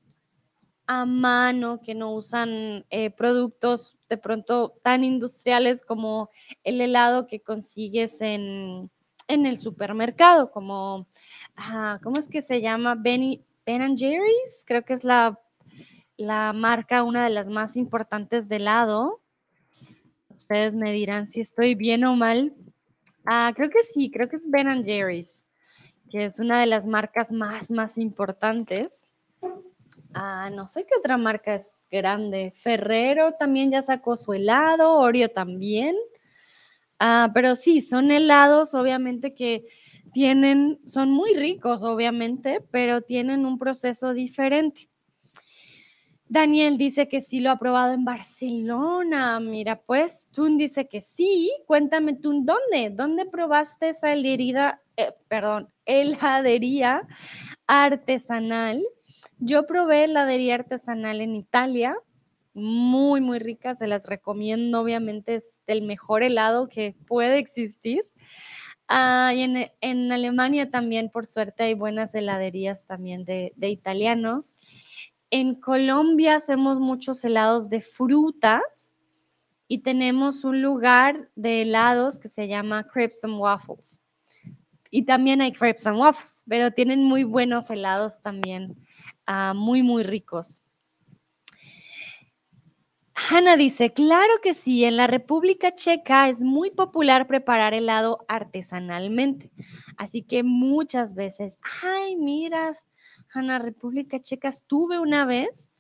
[0.88, 6.30] a mano, que no usan eh, productos de pronto tan industriales como
[6.64, 8.90] el helado que consigues en,
[9.28, 11.08] el supermercado, como,
[11.58, 12.96] ah, ¿cómo es que se llama?
[12.96, 15.40] Benny, Ben Jerry's, creo que es la,
[16.18, 19.22] la marca, una de las más importantes de helado.
[20.30, 22.54] Ustedes me dirán si estoy bien o mal.
[23.26, 25.46] Ah, creo que sí, creo que es Ben Jerry's,
[26.12, 29.06] que es una de las marcas más, más importantes.
[30.14, 32.52] Ah, no sé qué otra marca es grande.
[32.56, 35.96] Ferrero también ya sacó su helado, Oreo también.
[37.00, 39.66] Ah, pero sí, son helados, obviamente que
[40.14, 44.90] tienen, son muy ricos, obviamente, pero tienen un proceso diferente.
[46.28, 49.40] Daniel dice que sí lo ha probado en Barcelona.
[49.40, 51.52] Mira, pues Tun dice que sí.
[51.68, 52.90] Cuéntame Tun, ¿dónde?
[52.90, 57.08] ¿Dónde probaste esa heladería, eh, perdón, heladería
[57.68, 58.84] artesanal?
[59.38, 61.96] Yo probé heladería artesanal en Italia.
[62.56, 63.76] Muy, muy rica.
[63.76, 64.82] Se las recomiendo.
[64.82, 68.02] Obviamente es el mejor helado que puede existir.
[68.88, 69.42] Ah, y
[69.82, 74.56] en, Alemania también, por suerte, hay buenas heladerías también de, de italianos.
[75.32, 78.96] En Colombia hacemos muchos helados de frutas
[79.68, 84.00] y tenemos un lugar de helados que se llama Crepes and Waffles.
[84.92, 88.78] Y también hay crepes and waffles, pero tienen muy buenos helados también,
[89.26, 90.62] ah, muy, muy ricos.
[93.16, 99.52] Hanna dice, claro que sí, en la República Checa es muy popular preparar helado artesanalmente.
[99.98, 102.74] Así que muchas veces, ay, mira,
[103.34, 105.72] Hanna, República Checa estuve una vez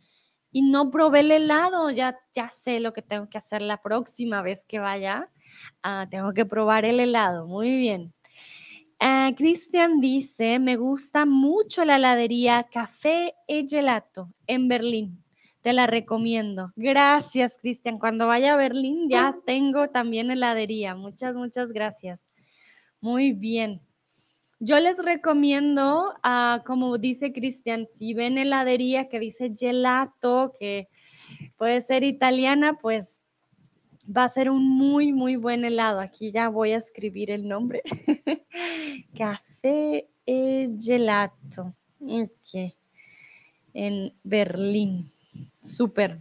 [0.51, 4.41] y no probé el helado, ya, ya sé lo que tengo que hacer la próxima
[4.41, 5.29] vez que vaya.
[5.83, 8.13] Ah, tengo que probar el helado, muy bien.
[8.99, 15.24] Ah, Cristian dice, me gusta mucho la heladería Café e Gelato en Berlín.
[15.65, 16.71] Te la recomiendo.
[16.75, 17.97] Gracias, Cristian.
[17.97, 20.93] Cuando vaya a Berlín ya tengo también heladería.
[20.93, 22.19] Muchas, muchas gracias.
[23.01, 23.81] Muy bien.
[24.59, 30.87] Yo les recomiendo, uh, como dice Cristian, si ven heladería que dice gelato, que
[31.57, 33.23] puede ser italiana, pues
[34.05, 35.99] va a ser un muy, muy buen helado.
[35.99, 37.81] Aquí ya voy a escribir el nombre.
[39.17, 41.75] Café e gelato.
[41.99, 42.71] Ok.
[43.73, 45.14] En Berlín.
[45.61, 46.19] Súper.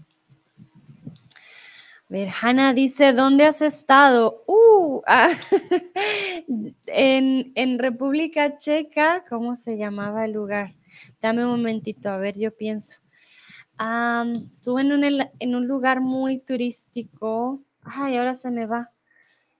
[2.08, 4.44] ver, Hanna dice, ¿dónde has estado?
[4.46, 5.30] Uh, ah,
[6.86, 10.74] en, República Checa, ¿cómo se llamaba el lugar?
[11.20, 13.00] Dame un momentito, a ver, yo pienso.
[14.50, 17.62] estuve en un, en un lugar muy turístico.
[17.82, 18.92] Ay, ahora se me va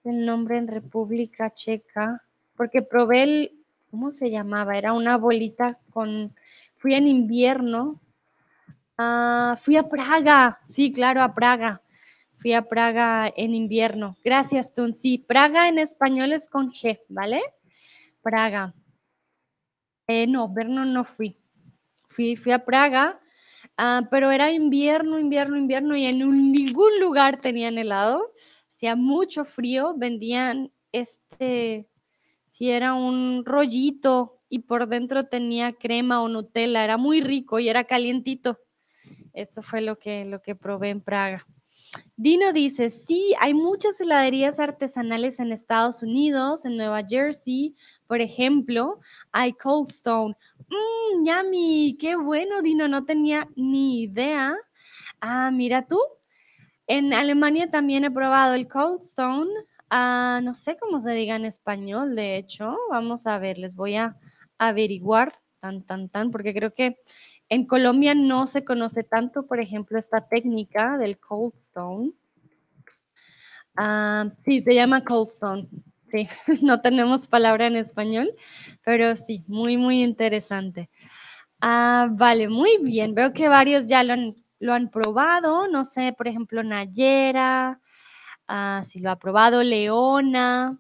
[0.05, 2.23] el nombre en República Checa,
[2.57, 4.79] porque probé el, ¿cómo se llamaba?
[4.79, 6.35] Era una bolita con,
[6.77, 8.01] fui en invierno
[8.97, 11.83] Ah, fui a Praga, sí, claro, a Praga.
[12.35, 14.17] Fui a Praga en invierno.
[14.25, 14.95] Gracias, Tun.
[14.95, 17.43] Sí, Praga en español es con G, ¿vale?
[18.23, 18.75] Praga.
[20.07, 21.37] Eh, no, Verno no fui.
[22.09, 23.21] Fui, fui a Praga,
[23.77, 26.19] ah, pero era invierno, invierno, invierno y en
[26.53, 28.23] ningún lugar tenían helado.
[28.71, 31.89] Hacía mucho frío, vendían este,
[32.47, 37.69] si era un rollito y por dentro tenía crema o Nutella, era muy rico y
[37.69, 38.61] era calientito.
[39.35, 41.47] Eso fue lo que, lo que probé en Praga.
[42.17, 47.75] Dino dice, sí, hay muchas heladerías artesanales en Estados Unidos, en Nueva Jersey,
[48.07, 49.01] por ejemplo,
[49.33, 50.35] hay Cold Stone.
[50.69, 54.55] Mmm, yummy, qué bueno, Dino, no tenía ni idea.
[55.21, 56.01] Ah, mira tú,
[56.87, 59.51] en Alemania también he probado el Cold Stone.
[59.91, 63.97] Ah, no sé cómo se diga en español, de hecho, vamos a ver, les voy
[63.97, 64.17] a
[64.59, 66.99] averiguar tan, tan, tan, porque creo que
[67.49, 72.13] en Colombia no se conoce tanto, por ejemplo, esta técnica del cold stone.
[73.77, 75.69] Ah, sí, se llama cold stone.
[76.07, 76.29] Sí,
[76.63, 78.33] no tenemos palabra en español,
[78.85, 80.91] pero sí, muy, muy interesante.
[81.61, 83.15] Ah, vale, muy bien.
[83.15, 85.67] Veo que varios ya lo han, lo han probado.
[85.69, 87.81] No sé, por ejemplo, Nayera,
[88.49, 90.79] ah, si lo ha probado Leona.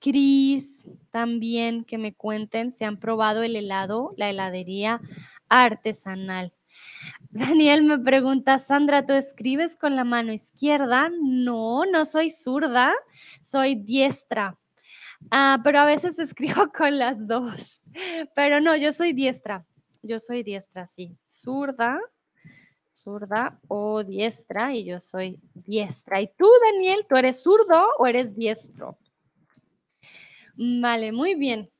[0.00, 5.00] Cris, también que me cuenten si han probado el helado, la heladería
[5.48, 6.54] artesanal.
[7.30, 11.10] Daniel me pregunta, Sandra, ¿tú escribes con la mano izquierda?
[11.20, 12.92] No, no soy zurda,
[13.42, 14.58] soy diestra.
[15.30, 17.84] Ah, pero a veces escribo con las dos.
[18.34, 19.66] Pero no, yo soy diestra.
[20.02, 21.16] Yo soy diestra, sí.
[21.28, 22.00] Zurda,
[22.90, 26.20] zurda o diestra y yo soy diestra.
[26.20, 28.96] ¿Y tú, Daniel, tú eres zurdo o eres diestro?
[30.62, 31.70] Vale, muy bien.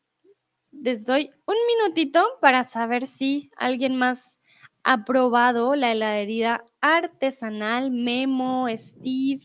[0.72, 4.38] Les doy un minutito para saber si alguien más
[4.84, 9.44] ha probado la heladería artesanal Memo, Steve.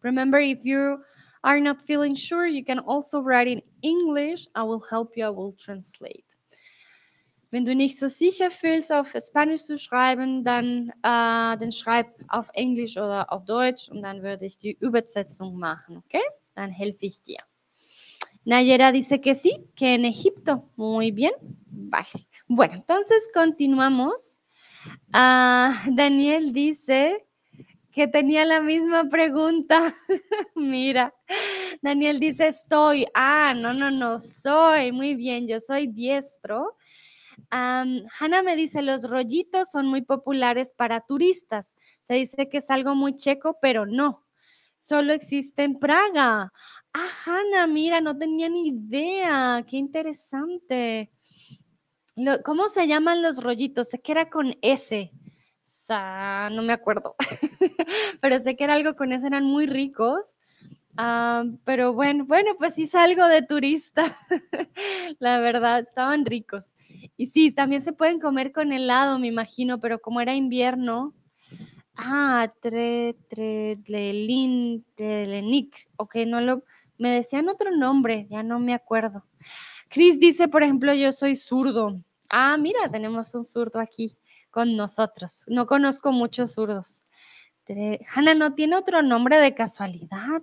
[0.00, 1.02] Remember, if you
[1.42, 4.46] are not feeling sure, you can also write in English.
[4.54, 6.24] I will help you, I will translate.
[7.50, 12.48] Wenn du nicht so sicher fühlst, auf Spanisch zu schreiben, dann, äh, dann schreib auf
[12.54, 16.24] Englisch oder auf Deutsch und dann würde ich die Übersetzung machen, okay?
[16.54, 17.44] Dann helfe ich dir.
[18.44, 20.68] Nayera dice que sí, que en Egipto.
[20.76, 21.32] Muy bien.
[21.66, 22.28] Vale.
[22.48, 24.40] Bueno, entonces continuamos.
[25.12, 27.26] Ah, Daniel dice
[27.92, 29.94] que tenía la misma pregunta.
[30.54, 31.14] Mira,
[31.82, 33.06] Daniel dice estoy.
[33.14, 34.92] Ah, no, no, no, soy.
[34.92, 36.76] Muy bien, yo soy diestro.
[37.50, 41.74] Hanna Hanna me dice, los rollitos son muy populares para turistas.
[42.08, 44.24] Se dice que es algo muy checo, pero no.
[44.82, 46.52] Solo existe en Praga.
[46.92, 49.64] Ah, Hanna, mira, no tenía ni idea.
[49.64, 51.12] Qué interesante.
[52.44, 53.90] ¿Cómo se llaman los rollitos?
[53.90, 55.12] Sé que era con S.
[55.88, 57.14] no me acuerdo.
[58.20, 60.36] pero sé que era algo con S, eran muy ricos.
[60.96, 64.18] Ah, pero bueno, bueno, pues sí salgo de turista.
[65.20, 66.74] La verdad, estaban ricos.
[67.16, 71.14] Y sí, también se pueden comer con helado, me imagino, pero como era invierno.
[71.96, 73.76] Ah, tre, tre,
[74.12, 75.88] lin, trelenic.
[75.96, 76.64] Ok, no lo.
[76.98, 79.26] Me decían otro nombre, ya no me acuerdo.
[79.88, 81.98] Chris dice, por ejemplo, yo soy zurdo.
[82.30, 84.16] Ah, mira, tenemos un zurdo aquí
[84.50, 85.44] con nosotros.
[85.48, 87.04] No conozco muchos zurdos.
[88.14, 90.42] Hanna, ¿no tiene otro nombre de casualidad?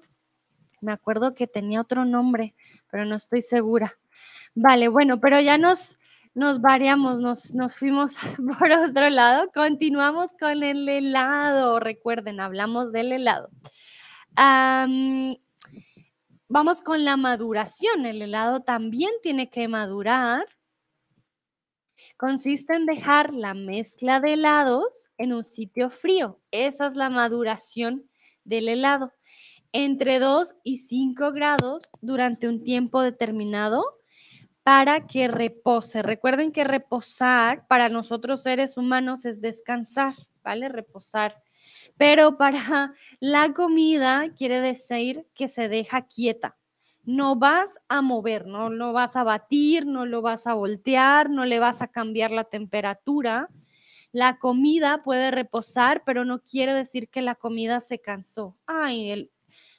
[0.81, 2.55] Me acuerdo que tenía otro nombre,
[2.89, 3.97] pero no estoy segura.
[4.55, 5.99] Vale, bueno, pero ya nos,
[6.33, 8.15] nos variamos, nos, nos fuimos
[8.59, 9.49] por otro lado.
[9.53, 11.79] Continuamos con el helado.
[11.79, 13.49] Recuerden, hablamos del helado.
[16.47, 18.05] vamos con la maduración.
[18.05, 20.45] El helado también tiene que madurar.
[22.15, 26.39] Consiste en dejar la mezcla de helados en un sitio frío.
[26.51, 28.09] Esa es la maduración
[28.45, 29.11] del helado
[29.71, 33.83] entre 2 y 5 grados durante un tiempo determinado
[34.69, 36.03] para que repose.
[36.03, 40.13] Recuerden que reposar para nosotros seres humanos es descansar,
[40.43, 40.69] ¿vale?
[40.69, 41.41] Reposar.
[41.97, 46.55] Pero para la comida quiere decir que se deja quieta.
[47.03, 51.45] No vas a mover, no lo vas a batir, no lo vas a voltear, no
[51.45, 53.49] le vas a cambiar la temperatura.
[54.11, 58.55] La comida puede reposar, pero no quiere decir que la comida se cansó.
[58.67, 59.31] Ay, el,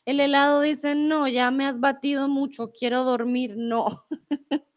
[0.05, 3.55] el helado dice, no, ya me has batido mucho, quiero dormir.
[3.57, 4.05] No.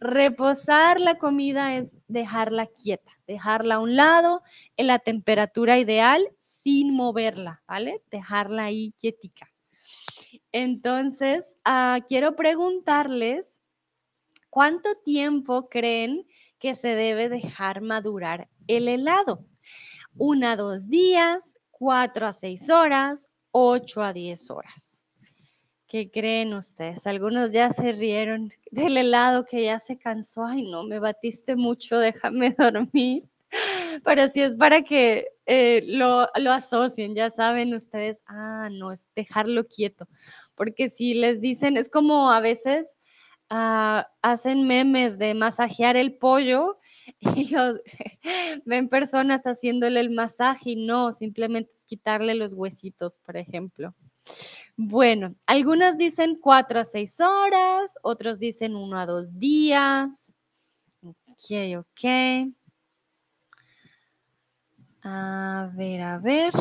[0.00, 4.42] Reposar la comida es dejarla quieta, dejarla a un lado
[4.76, 8.02] en la temperatura ideal sin moverla, ¿vale?
[8.10, 9.50] Dejarla ahí quietica.
[10.52, 13.62] Entonces, ah, quiero preguntarles,
[14.50, 16.26] ¿cuánto tiempo creen
[16.58, 19.46] que se debe dejar madurar el helado?
[20.16, 24.97] Una, dos días, cuatro a seis horas, 8 a 10 horas.
[25.88, 27.06] ¿Qué creen ustedes?
[27.06, 30.44] Algunos ya se rieron del helado que ya se cansó.
[30.44, 33.24] Ay, no, me batiste mucho, déjame dormir.
[34.04, 39.08] Pero si es para que eh, lo, lo, asocien, ya saben ustedes, ah, no, es
[39.16, 40.06] dejarlo quieto.
[40.54, 42.98] Porque si les dicen, es como a veces
[43.48, 46.78] ah, hacen memes de masajear el pollo
[47.20, 47.80] y los,
[48.66, 53.94] ven personas haciéndole el masaje y no, simplemente es quitarle los huesitos, por ejemplo.
[54.76, 60.32] Bueno, algunos dicen cuatro a seis horas, otros dicen uno a dos días.
[61.02, 62.54] Ok, ok.
[65.02, 66.52] A ver, a ver.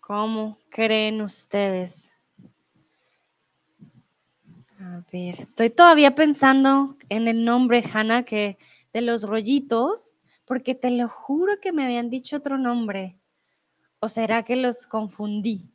[0.00, 2.12] ¿Cómo creen ustedes?
[4.78, 8.58] A ver, estoy todavía pensando en el nombre, Hanna, que
[8.92, 13.18] de los rollitos, porque te lo juro que me habían dicho otro nombre.
[14.04, 15.72] ¿O será que los confundí?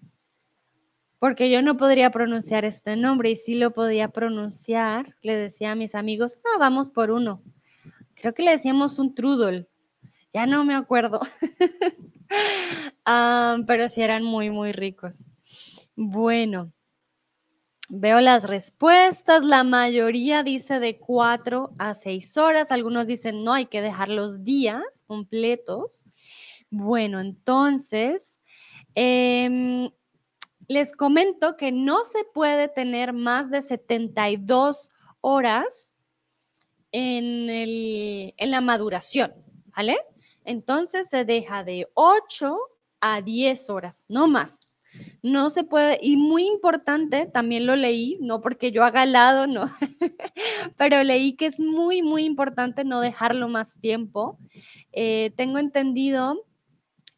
[1.17, 5.75] Porque yo no podría pronunciar este nombre y si lo podía pronunciar, le decía a
[5.75, 7.41] mis amigos, ah, vamos por uno.
[8.13, 9.67] Creo que le decíamos un trudel.
[10.31, 11.19] Ya no me acuerdo.
[13.03, 15.29] Ah, pero sí eran muy, muy ricos.
[15.95, 16.71] Bueno,
[17.91, 23.65] Veo las respuestas, la mayoría dice de cuatro a seis horas, algunos dicen no, hay
[23.65, 26.05] que dejar los días completos.
[26.71, 28.39] Bueno, entonces,
[28.93, 29.89] em,
[30.67, 34.91] les comento que no se puede tener más de 72
[35.21, 35.95] horas
[36.91, 39.33] en, en la maduración,
[39.75, 39.97] ¿vale?
[40.45, 42.57] Entonces se deja de 8
[43.01, 44.59] a 10 horas, no más.
[45.21, 49.65] No se puede, y muy importante, también lo leí, no porque yo haga helado, no,
[50.77, 54.39] pero leí que es muy, muy importante no dejarlo más tiempo.
[54.91, 56.43] Eh, tengo entendido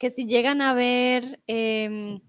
[0.01, 2.19] que si llegan a ver, em,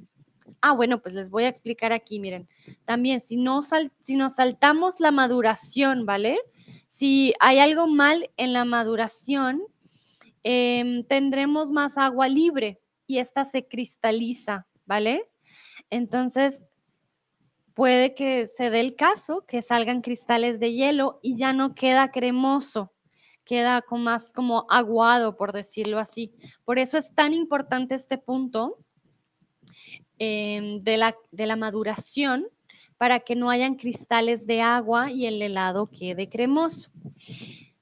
[0.61, 2.47] ah, bueno, pues les voy a explicar aquí, miren,
[2.85, 6.37] también si, no si nos saltamos la maduración, ¿vale?
[6.89, 9.63] Si hay algo mal en la maduración,
[10.43, 15.23] em, tendremos más agua libre y esta se cristaliza, ¿vale?
[15.89, 16.67] Entonces,
[17.73, 22.11] puede que se dé el caso que salgan cristales de hielo y ya no queda
[22.11, 22.93] cremoso,
[23.45, 26.33] queda con más como aguado, por decirlo así.
[26.65, 28.79] Por eso es tan importante este punto
[30.19, 32.47] em, de, la, de la maduración,
[32.99, 36.91] para que no hayan cristales de agua y el helado quede cremoso.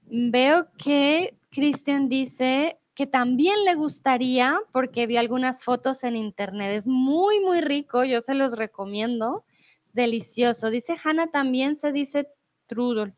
[0.06, 6.86] Veo que Cristian dice que también le gustaría, porque vi algunas fotos en internet, es
[6.86, 9.44] muy, muy rico, yo se los recomiendo,
[9.86, 10.70] es delicioso.
[10.70, 12.28] Dice Hannah, también se dice
[12.66, 13.14] trudel.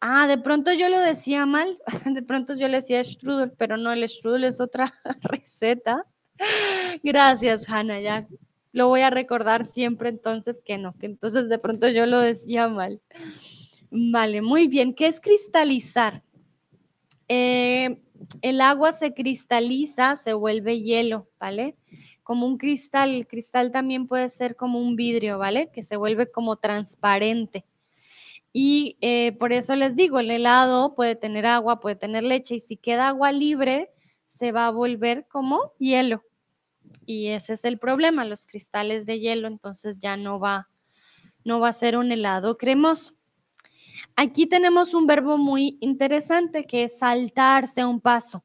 [0.00, 3.92] Ah, de pronto yo lo decía mal, de pronto yo le decía strudel, pero no,
[3.92, 4.92] el strudel es otra
[5.22, 6.06] receta.
[7.02, 8.26] Gracias, Hannah, ya
[8.72, 12.68] lo voy a recordar siempre entonces que no, que entonces de pronto yo lo decía
[12.68, 13.00] mal.
[13.90, 14.94] Vale, muy bien.
[14.94, 16.22] ¿Qué es cristalizar?
[17.28, 18.00] Eh,
[18.42, 21.76] el agua se cristaliza, se vuelve hielo, ¿vale?
[22.22, 23.10] Como un cristal.
[23.10, 25.70] El cristal también puede ser como un vidrio, ¿vale?
[25.72, 27.64] Que se vuelve como transparente.
[28.52, 32.60] Y eh, por eso les digo, el helado puede tener agua, puede tener leche y
[32.60, 33.92] si queda agua libre,
[34.26, 36.24] se va a volver como hielo.
[37.06, 40.68] Y ese es el problema, los cristales de hielo, entonces ya no va,
[41.44, 43.14] no va a ser un helado cremoso.
[44.16, 48.44] Aquí tenemos un verbo muy interesante que es saltarse un paso.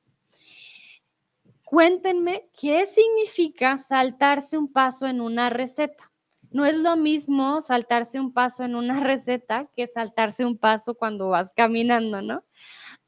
[1.63, 6.11] Cuéntenme qué significa saltarse un paso en una receta.
[6.51, 11.29] No es lo mismo saltarse un paso en una receta que saltarse un paso cuando
[11.29, 12.43] vas caminando, ¿no?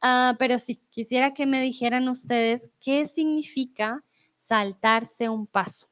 [0.02, 4.04] Ah, pero sí, quisiera que me dijeran ustedes qué significa
[4.36, 5.90] saltarse un paso.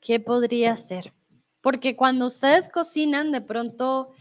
[0.00, 1.12] ¿Qué podría ser?
[1.60, 4.12] Porque cuando ustedes cocinan, de pronto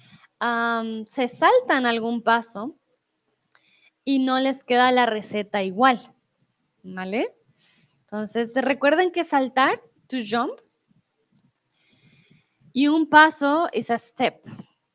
[1.05, 2.77] se saltan algún paso
[4.05, 5.99] y no les queda la receta igual,
[6.83, 7.38] ¿vale?
[8.11, 10.59] Entonces, recuerden que saltar, to jump,
[12.73, 14.43] y un paso es a step.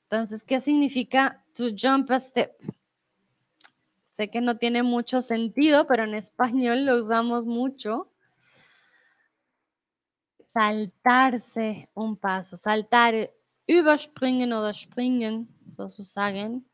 [0.03, 2.57] Entonces, ¿qué significa to jump a step?
[4.11, 8.11] Sé que no tiene mucho sentido, pero en español lo usamos mucho.
[10.53, 13.31] Saltarse un paso, saltar,
[13.69, 16.67] überspringen oder springen, sozusagen.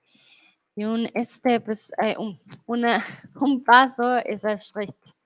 [0.75, 1.69] Y un step,
[2.03, 2.39] eh, un,
[3.35, 5.20] un paso es a Schritt.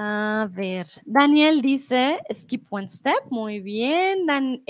[0.00, 4.26] A ver, Daniel dice skip one step, muy bien.
[4.26, 4.62] Dan,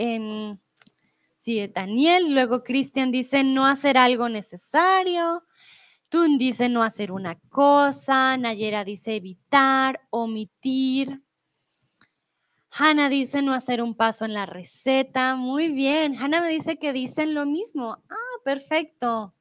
[1.36, 2.32] sí, Daniel.
[2.32, 5.44] Luego Cristian dice no hacer algo necesario.
[6.08, 8.38] Tun dice no hacer una cosa.
[8.38, 11.22] Nayera dice evitar, omitir.
[12.70, 15.36] Hanna dice no hacer un paso en la receta.
[15.36, 16.16] Muy bien.
[16.16, 18.02] Hanna me dice que dicen lo mismo.
[18.08, 19.34] Ah, perfecto.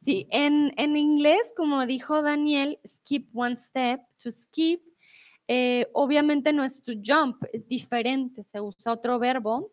[0.00, 4.87] Sí, en, en inglés, como dijo Daniel, skip one step, to skip
[5.48, 9.72] eh, obviamente no es to jump, es diferente, se usa otro verbo.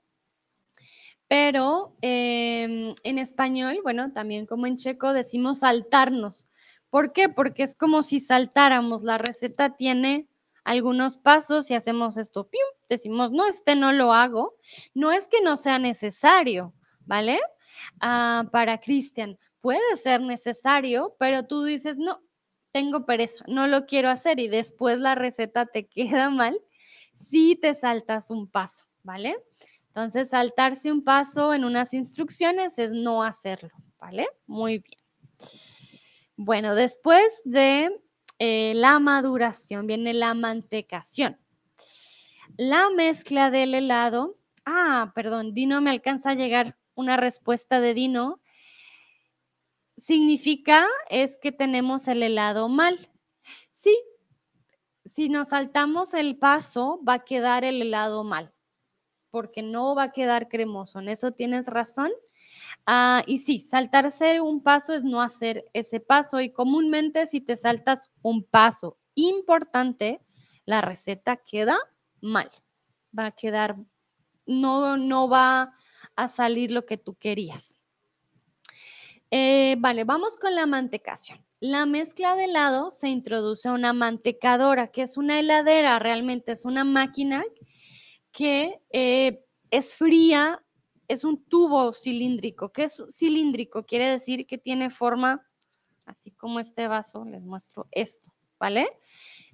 [1.28, 6.48] Pero em, en español, bueno, también como en checo decimos saltarnos.
[6.90, 7.30] ¿Por qué?
[7.30, 9.04] Porque es como si saltáramos.
[9.04, 10.30] La receta tiene
[10.64, 12.64] algunos pasos y hacemos esto, ¡pium!
[12.88, 14.56] decimos, no, este no lo hago.
[14.94, 17.40] No es que no sea necesario, ¿vale?
[18.00, 22.22] Ah, para Cristian, puede ser necesario, pero tú dices, no,
[22.76, 26.60] tengo pereza, no lo quiero hacer y después la receta te queda mal,
[27.16, 29.38] si te saltas un paso, ¿vale?
[29.88, 34.28] Entonces, saltarse un paso en unas instrucciones es no hacerlo, ¿vale?
[34.46, 35.00] Muy bien.
[36.36, 37.98] Bueno, después de
[38.40, 41.40] eh, la maduración viene la mantecación.
[42.58, 44.38] La mezcla del helado.
[44.66, 48.42] Ah, perdón, Dino, me alcanza a llegar una respuesta de Dino
[49.98, 53.10] significa es que tenemos el helado mal.
[53.72, 53.98] Sí,
[55.04, 58.54] si nos saltamos el paso, va a quedar el helado mal,
[59.30, 61.00] porque no va a quedar cremoso.
[61.00, 62.12] En eso tienes razón.
[62.86, 66.42] Ah, y sí, saltarse un paso es no hacer ese paso.
[66.42, 70.22] Y comúnmente si te saltas un paso importante,
[70.66, 71.78] la receta queda
[72.22, 72.50] mal.
[73.18, 73.78] Va a quedar,
[74.46, 75.74] no, no va
[76.16, 77.76] a salir lo que tú querías.
[79.32, 81.44] Eh, vale, vamos con la mantecación.
[81.60, 86.66] La mezcla de helado se introduce a una mantecadora, que es una heladera, realmente es
[86.66, 87.44] una máquina
[88.32, 90.64] que eh, es fría,
[91.08, 92.72] es un tubo cilíndrico.
[92.72, 93.86] ¿Qué es cilíndrico?
[93.86, 95.46] Quiere decir que tiene forma,
[96.06, 98.88] así como este vaso, les muestro esto, ¿vale?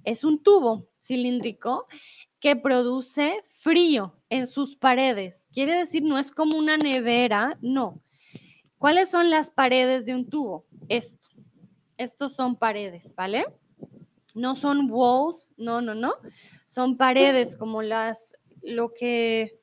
[0.04, 1.86] Es un tubo cilíndrico
[2.40, 5.48] que produce frío en sus paredes.
[5.52, 8.02] Quiere decir, no es como una nevera, no
[8.82, 10.66] ¿Cuáles son las paredes de un tubo?
[10.88, 11.28] Esto.
[11.98, 13.46] Estos son paredes, ¿vale?
[14.34, 16.14] No son walls, no, no, no.
[16.66, 19.56] Son paredes como las, lo que,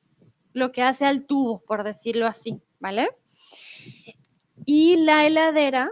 [0.54, 3.10] lo que hace al tubo, por decirlo así, ¿vale?
[4.64, 5.90] Y la heladera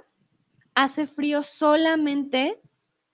[0.74, 2.58] hace frío solamente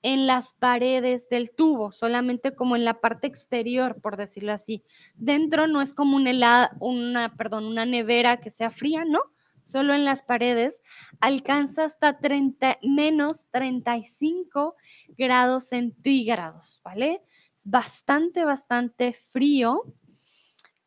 [0.02, 4.84] en las paredes del tubo, solamente como en la parte exterior, por decirlo así.
[5.16, 9.33] Dentro no es como un helado, una, perdón, una nevera que sea fría, ¿no?
[9.64, 10.82] Solo en las paredes
[11.20, 14.76] alcanza hasta 30, menos 35
[15.16, 17.22] grados centígrados, ¿vale?
[17.56, 19.82] Es bastante, bastante frío.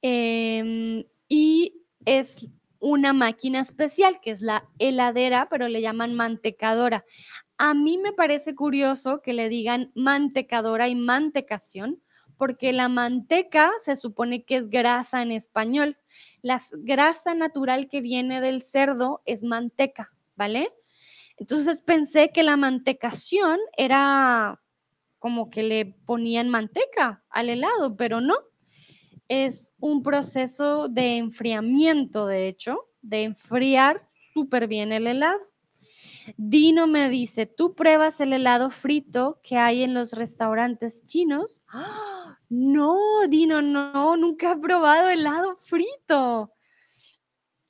[0.01, 2.47] Em, y es
[2.79, 7.03] una máquina especial que es la heladera, pero le llaman mantecadora.
[7.57, 11.99] A mí me parece curioso que le digan mantecadora y mantecación,
[12.37, 15.97] porque la manteca se supone que es grasa en español.
[16.41, 20.69] La grasa natural que viene del cerdo es manteca, ¿vale?
[21.37, 24.61] Entonces pensé que la mantecación era
[25.19, 28.35] como que le ponían manteca al helado, pero no.
[29.27, 35.39] Es un proceso de enfriamiento, de hecho, de enfriar súper bien el helado.
[36.35, 41.61] Dino me dice, ¿tú pruebas el helado frito que hay en los restaurantes chinos?
[42.49, 42.97] No,
[43.29, 46.53] Dino, no, nunca he probado helado frito.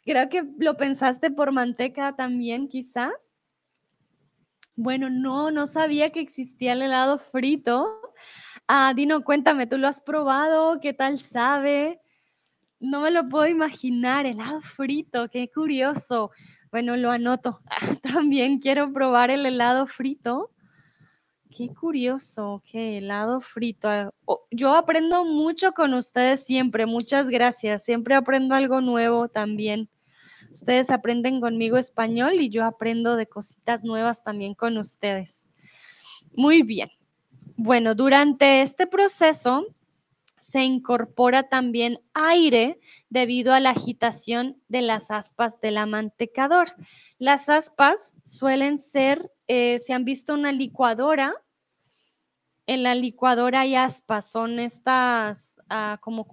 [0.03, 3.13] Creo que lo pensaste por manteca también, quizás.
[4.75, 7.99] Bueno, no, no sabía que existía el helado frito.
[8.67, 10.79] Ah, Dino, cuéntame, ¿tú lo has probado?
[10.79, 11.99] ¿Qué tal sabe?
[12.79, 16.31] No me lo puedo imaginar, helado frito, qué curioso.
[16.77, 17.59] Bueno, lo anoto.
[18.03, 20.51] También quiero probar el helado frito.
[21.49, 23.89] Qué curioso, qué helado frito.
[23.89, 24.11] Ah,
[24.51, 26.85] yo aprendo mucho con ustedes siempre.
[26.85, 27.83] Muchas gracias.
[27.83, 29.89] Siempre aprendo algo nuevo también.
[30.51, 35.43] Ustedes aprenden conmigo español y yo aprendo de cositas nuevas también con ustedes.
[36.35, 36.91] Muy bien.
[37.55, 39.65] Bueno, durante este proceso
[40.37, 42.79] se incorpora también aire
[43.09, 46.75] debido a la agitación de las aspas de la mantecadora.
[47.17, 51.33] Las aspas suelen ser, eh, se han visto una licuadora.
[52.65, 56.27] En la licuadora hay aspas, son estas ah, como,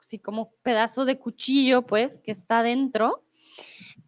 [0.00, 3.24] sí, como pedazo de cuchillo, pues, que está dentro.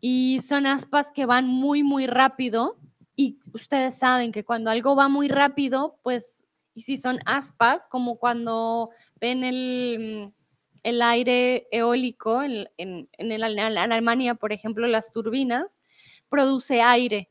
[0.01, 2.79] Y son aspas que van muy, muy rápido.
[3.17, 8.17] Y ustedes saben que cuando algo va muy rápido, pues y si son aspas, como
[8.17, 10.33] cuando ven el,
[10.83, 15.81] el aire eólico en, en, en, Alemania, por ejemplo, las turbinas,
[16.29, 17.31] produce aire.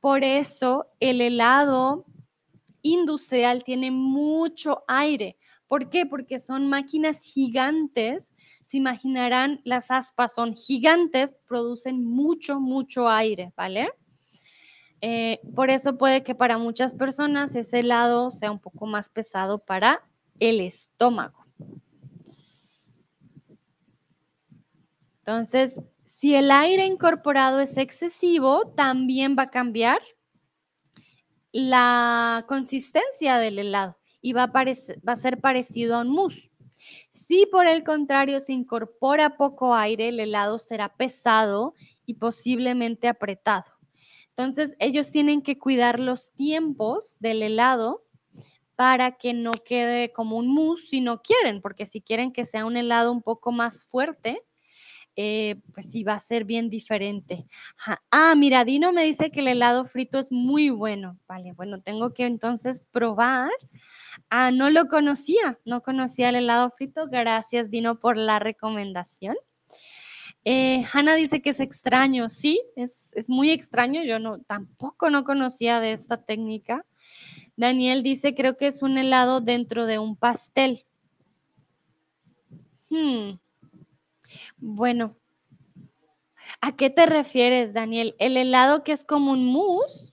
[0.00, 2.06] Por eso el helado
[2.82, 5.36] industrial tiene mucho aire.
[5.66, 6.06] ¿Por qué?
[6.06, 8.32] Porque son máquinas gigantes.
[8.62, 13.88] Se imaginarán, las aspas son gigantes, producen mucho, mucho aire, ¿vale?
[15.06, 19.58] Eh, por eso puede que para muchas personas ese helado sea un poco más pesado
[19.58, 20.02] para
[20.40, 21.44] el estómago.
[25.18, 29.98] Entonces, si el aire incorporado es excesivo, también va a cambiar
[31.52, 36.50] la consistencia del helado y a, va a ser parecido a un mousse.
[37.12, 41.74] Si por el contrario se incorpora poco aire, el helado será pesado
[42.06, 43.73] y posiblemente apretado.
[44.36, 48.04] Entonces, ellos tienen que cuidar los tiempos del helado
[48.74, 52.66] para que no quede como un mousse si no quieren, porque si quieren que sea
[52.66, 54.40] un helado un poco más fuerte,
[55.14, 57.46] eh, pues sí va a ser bien diferente.
[58.10, 61.16] Ah, mira, Dino me dice que el helado frito es muy bueno.
[61.28, 63.50] Vale, bueno, tengo que entonces probar.
[64.30, 67.06] Ah, no lo conocía, no conocía el helado frito.
[67.06, 69.36] Gracias, Dino, por la recomendación.
[70.46, 75.80] Eh, Hanna dice que es extraño, sí, es, muy extraño, yo no, tampoco no conocía
[75.80, 76.84] de esta técnica.
[77.56, 80.84] Daniel dice, creo que es un helado dentro de un pastel.
[82.90, 83.38] Hmm.
[84.58, 85.16] Bueno,
[86.60, 88.14] ¿a qué te refieres, Daniel?
[88.18, 90.12] El helado que es como un mousse,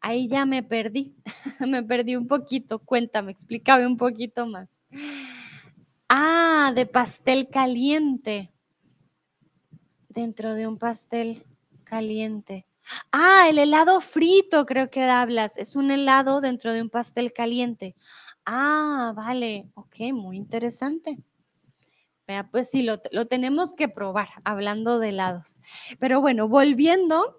[0.00, 1.14] ahí ya me perdí,
[1.60, 4.80] me perdí un poquito, cuéntame, explícame un poquito más.
[6.08, 8.51] Ah, de pastel caliente
[10.12, 11.44] dentro de un pastel
[11.84, 12.66] caliente.
[13.12, 15.56] Ah, el helado frito, creo que hablas.
[15.56, 17.94] Es un helado dentro de un pastel caliente.
[18.44, 19.70] Ah, vale.
[19.74, 21.18] Ok, muy interesante.
[22.26, 25.60] Vea, pues sí, lo, tenemos que probar, hablando de helados.
[25.98, 27.38] Pero bueno, volviendo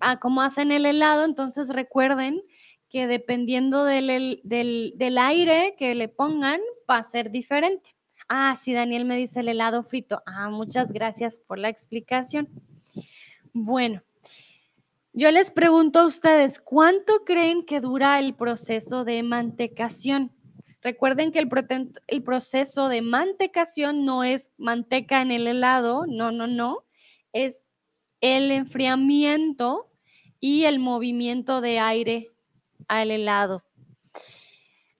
[0.00, 2.42] a cómo hacen el helado, entonces recuerden
[2.88, 7.96] que dependiendo del, del aire que le pongan, va a ser diferente.
[8.28, 10.22] Ah, sí, Daniel me dice el helado frito.
[10.26, 12.48] Ah, muchas gracias por la explicación.
[13.52, 14.02] Bueno,
[15.12, 20.32] yo les pregunto a ustedes, ¿cuánto creen que dura el proceso de mantecación?
[20.82, 21.48] Recuerden que el,
[22.06, 26.84] el, proceso de mantecación no es manteca en el helado, no, no, no,
[27.32, 27.64] es
[28.20, 29.90] el enfriamiento
[30.38, 32.30] y el movimiento de aire
[32.88, 33.64] al helado.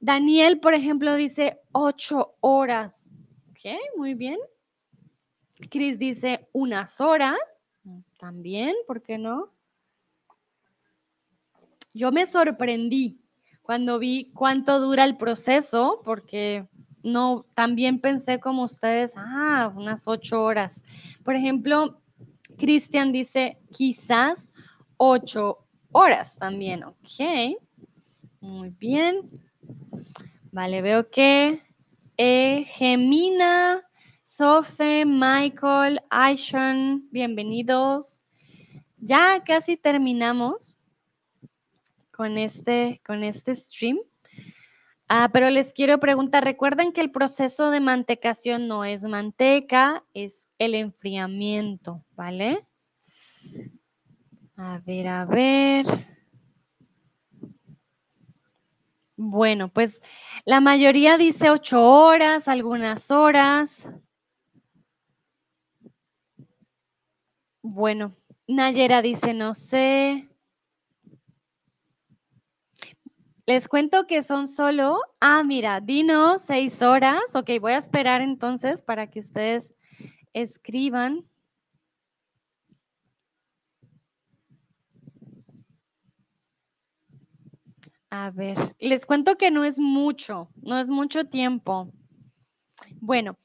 [0.00, 3.10] Daniel, por ejemplo, dice ocho horas.
[3.96, 4.38] Muy bien.
[5.70, 7.62] Cris dice unas horas.
[8.18, 9.52] También, ¿por qué no?
[11.94, 13.20] Yo me sorprendí
[13.62, 16.68] cuando vi cuánto dura el proceso, porque
[17.02, 20.82] no, también pensé como ustedes, ah, unas ocho horas.
[21.24, 22.00] Por ejemplo,
[22.58, 24.50] Cristian dice quizás
[24.96, 27.56] ocho horas también, ok.
[28.40, 29.30] Muy bien.
[30.52, 31.60] Vale, veo que
[32.16, 33.82] eh, Gemina,
[34.24, 38.22] Sofe, Michael, Aishon, bienvenidos.
[38.98, 40.76] Ya casi terminamos
[42.10, 43.98] con este, con este stream.
[45.08, 50.48] Ah, pero les quiero preguntar, recuerden que el proceso de mantecación no es manteca, es
[50.58, 52.66] el enfriamiento, ¿vale?
[54.56, 56.15] A ver, a ver.
[59.16, 60.02] Bueno, pues
[60.44, 63.88] la mayoría dice ocho horas, algunas horas.
[67.62, 68.14] Bueno,
[68.46, 70.28] Nayera dice no sé.
[73.46, 77.34] Les cuento que son solo, ah, mira, Dino, seis horas.
[77.34, 79.72] Ok, voy a esperar entonces para que ustedes
[80.32, 81.24] escriban.
[88.10, 91.92] A ver, les cuento que no es mucho, no es mucho tiempo.
[93.00, 93.36] Bueno,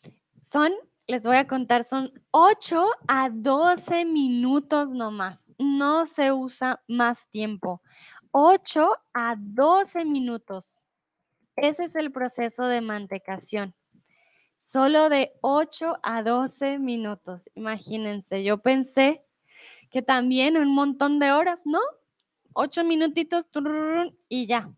[0.42, 0.72] son,
[1.08, 5.52] les voy a contar, son 8 a 12 minutos nomás.
[5.58, 7.82] No se usa más tiempo.
[8.32, 10.78] 8 a 12 minutos.
[11.56, 13.76] Ese es el proceso de mantecación.
[14.58, 17.50] Solo de 8 a 12 minutos.
[17.56, 19.26] Imagínense, yo pensé
[19.90, 21.80] que también un montón de horas, ¿no?
[22.54, 23.48] 8 minutitos
[24.30, 24.70] y ya.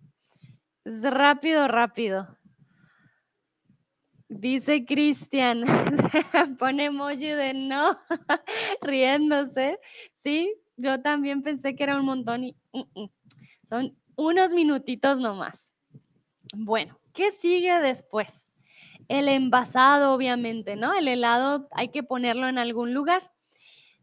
[0.86, 2.38] Es rápido, rápido.
[4.28, 5.64] Dice Cristian,
[6.58, 8.00] pone emoji de no,
[8.82, 9.80] riéndose.
[10.24, 13.10] Sí, yo también pensé que era un montón y mm, mm.
[13.64, 15.74] Son unos minutitos nomás.
[16.54, 18.52] Bueno, ¿qué sigue después?
[19.08, 20.94] El envasado, obviamente, ¿no?
[20.94, 23.33] El helado hay que ponerlo en algún lugar.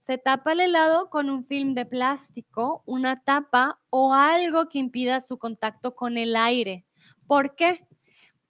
[0.02, 5.20] Se tapa el helado con un film de plástico, una tapa o algo que impida
[5.20, 6.86] su contacto con el aire.
[7.26, 7.86] ¿Por qué?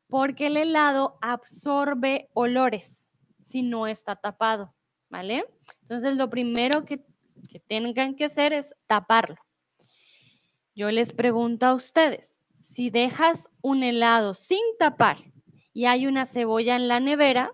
[0.08, 3.08] Porque el helado absorbe olores
[3.40, 4.74] si no está tapado,
[5.08, 5.44] ¿vale?
[5.82, 7.04] Entonces, lo primero que,
[7.48, 9.36] que tengan que hacer es taparlo.
[10.74, 15.18] Yo les pregunto a ustedes, si dejas un helado sin tapar
[15.72, 17.50] y hay una cebolla en la nevera,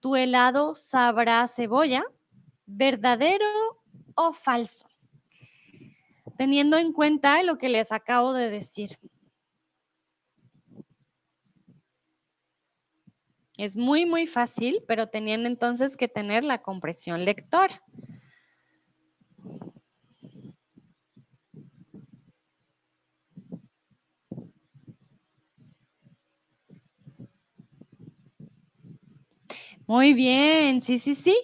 [0.00, 2.04] ¿tu helado sabrá cebolla?
[2.66, 3.46] ¿Verdadero
[4.14, 4.86] o falso?
[6.38, 8.98] Teniendo en cuenta lo que les acabo de decir.
[13.56, 17.82] Es muy, muy fácil, pero tenían entonces que tener la compresión lectora.
[29.86, 31.36] Muy bien, sí, sí, sí.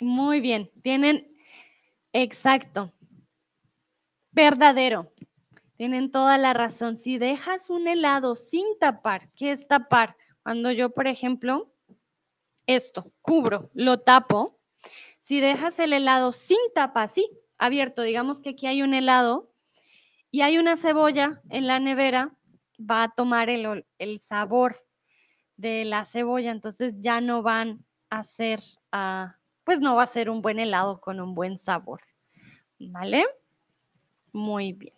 [0.00, 1.30] Muy bien, tienen
[2.12, 2.92] exacto.
[4.32, 5.12] Verdadero.
[5.76, 6.96] Tienen toda la razón.
[6.96, 10.16] Si dejas un helado sin tapar, ¿qué es tapar?
[10.42, 11.72] Cuando yo, por ejemplo,
[12.66, 14.58] esto, cubro, lo tapo.
[15.18, 19.52] Si dejas el helado sin tapa, sí, abierto, digamos que aquí hay un helado
[20.30, 22.36] y hay una cebolla en la nevera,
[22.78, 24.86] va a tomar el, el sabor
[25.56, 28.60] de la cebolla, entonces ya no van a ser,
[28.92, 32.00] ah, pues no va a ser un buen helado con un buen sabor.
[32.78, 33.24] ¿Vale?
[34.32, 34.94] Muy bien.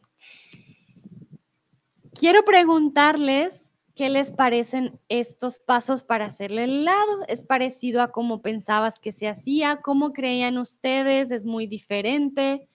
[2.14, 7.24] Quiero preguntarles qué les parecen estos pasos para hacer el helado.
[7.28, 9.80] ¿Es parecido a cómo pensabas que se hacía?
[9.82, 11.30] ¿Cómo creían ustedes?
[11.30, 12.68] ¿Es muy diferente?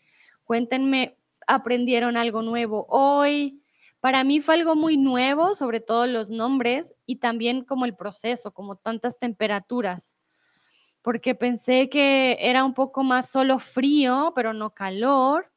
[0.43, 1.17] Cuéntenme,
[1.47, 3.61] ¿aprendieron algo nuevo hoy?
[3.99, 8.53] Para mí fue algo muy nuevo, sobre todo los nombres y también como el proceso,
[8.53, 10.17] como tantas temperaturas,
[11.07, 15.49] porque pensé que era un poco más solo frío, pero no calor.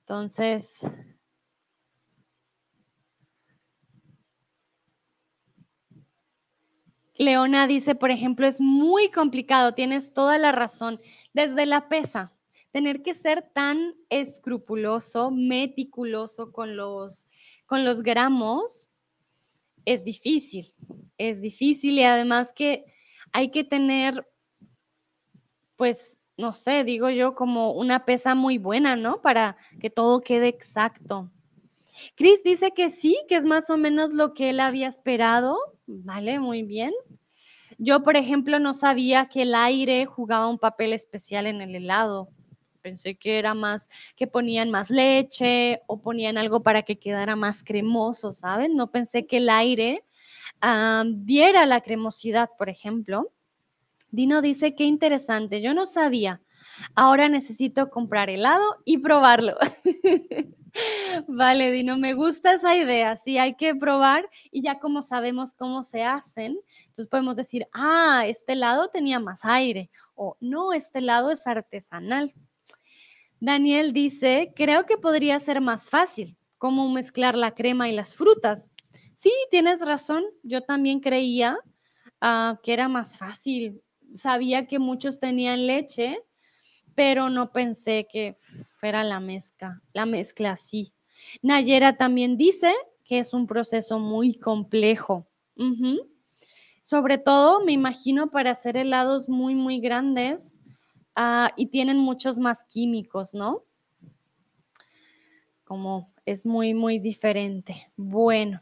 [0.00, 0.86] Entonces,
[7.14, 11.00] Leona dice, por ejemplo, es muy complicado, tienes toda la razón,
[11.32, 12.36] desde la pesa
[12.72, 17.26] tener que ser tan escrupuloso, meticuloso con los,
[17.64, 18.90] con los gramos,
[19.86, 20.74] es difícil,
[21.16, 22.91] es difícil y además que
[23.32, 24.26] hay que tener
[25.76, 29.20] pues no sé, digo yo, como una pesa muy buena, ¿no?
[29.20, 31.30] Para que todo quede exacto.
[32.16, 35.56] Chris dice que sí, que es más o menos lo que él había esperado.
[35.86, 36.92] Vale, muy bien.
[37.78, 42.28] Yo, por ejemplo, no sabía que el aire jugaba un papel especial en el helado.
[42.80, 47.62] Pensé que era más, que ponían más leche o ponían algo para que quedara más
[47.62, 48.74] cremoso, ¿saben?
[48.74, 50.04] No pensé que el aire
[51.06, 53.32] diera la cremosidad, por ejemplo.
[54.10, 56.42] Dino dice, qué interesante, yo no sabía.
[56.94, 59.56] Ahora necesito comprar helado y probarlo.
[61.28, 63.16] Vale, Dino, me gusta esa idea.
[63.16, 68.24] Sí, hay que probar y ya como sabemos cómo se hacen, entonces podemos decir, ah,
[68.26, 72.34] este helado tenía más aire o no, este helado es artesanal.
[73.40, 78.70] Daniel dice, creo que podría ser más fácil, cómo mezclar la crema y las frutas.
[79.22, 81.56] Sí, tienes razón, yo también creía
[82.20, 83.80] uh, que era más fácil.
[84.14, 86.18] Sabía que muchos tenían leche,
[86.96, 90.92] pero no pensé que fuera la mezcla, la mezcla así.
[91.40, 92.72] Nayera también dice
[93.04, 95.28] que es un proceso muy complejo.
[96.82, 100.60] Sobre todo, me imagino, para hacer helados muy, muy grandes,
[101.16, 103.62] uh, y tienen muchos más químicos, ¿no?
[105.62, 107.92] Como es muy, muy diferente.
[107.94, 108.60] Bueno,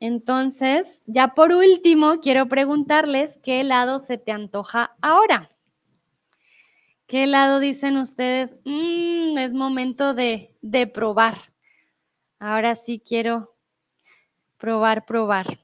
[0.00, 5.50] entonces, ya por último, quiero preguntarles qué helado se te antoja ahora.
[7.06, 8.56] ¿Qué helado dicen ustedes?
[8.64, 11.52] Mmm, es momento de, de probar.
[12.38, 13.54] Ahora sí quiero
[14.58, 15.60] probar, probar.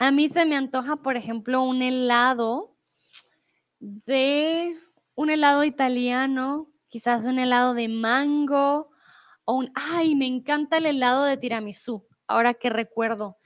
[0.00, 2.76] A mí se me antoja, por ejemplo, un helado
[3.78, 4.76] de
[5.14, 8.90] un helado italiano, quizás un helado de mango
[9.44, 13.36] o un, ay, me encanta el helado de tiramisú, ahora que recuerdo.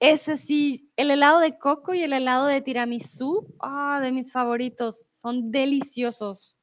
[0.00, 5.06] Ese sí, el helado de coco y el helado de tiramisú, ah, de mis favoritos,
[5.12, 6.56] son deliciosos.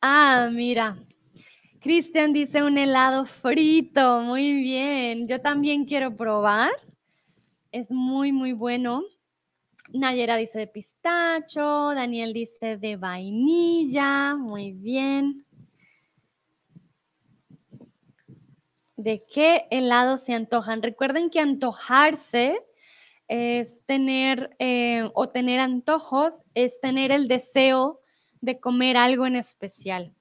[0.00, 0.98] Ah, mira.
[1.80, 5.28] Cristian dice un helado frito, muy bien.
[5.28, 6.70] Yo también quiero probar.
[7.70, 9.04] Es muy, muy bueno.
[9.92, 15.46] Nayera dice de pistacho, Daniel dice de vainilla, muy bien.
[18.98, 20.82] ¿De qué helado se antojan?
[20.82, 22.58] Recuerden que antojarse
[23.28, 28.00] es tener eh, o tener antojos, es tener el deseo
[28.40, 30.12] de comer algo en especial.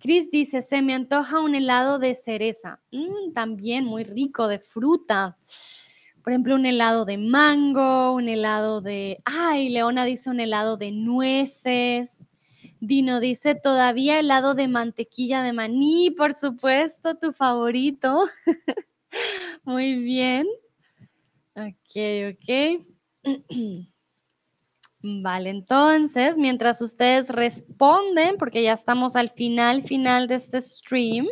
[0.00, 2.82] Chris dice, se me antoja un helado de cereza.
[2.90, 5.38] Mm, también muy rico, de fruta
[6.24, 10.90] por ejemplo, un helado de mango, un helado de, ay, Leona dice un helado de
[10.90, 12.13] nueces.
[12.86, 18.28] Dino dice todavía helado de mantequilla de maní, por supuesto, tu favorito.
[19.64, 20.46] Muy bien.
[21.54, 22.84] Ok, ok.
[25.06, 31.26] Vale, entonces, mientras ustedes responden, porque ya estamos al final, final de este stream,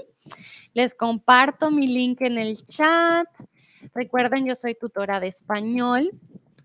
[0.75, 3.27] les comparto mi link en el chat.
[3.95, 6.11] Recuerden, yo soy tutora de español,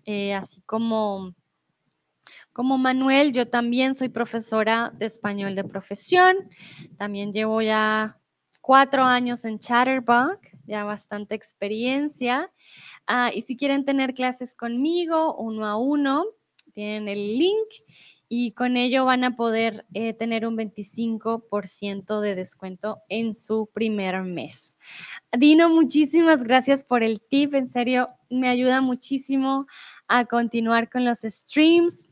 [0.04, 1.34] eh, así como,
[2.58, 6.36] como Manuel, yo también soy profesora de español de profesión.
[6.96, 8.18] También llevo ya
[8.60, 12.50] cuatro años en Chatterbox, ya bastante experiencia.
[13.08, 16.24] Uh, y si quieren tener clases conmigo, uno a uno,
[16.74, 17.68] tienen el link
[18.28, 24.20] y con ello van a poder eh, tener un 25% de descuento en su primer
[24.24, 24.76] mes.
[25.30, 29.66] Dino, muchísimas gracias por el tip, en serio, me ayuda muchísimo
[30.08, 32.07] a continuar con los streams.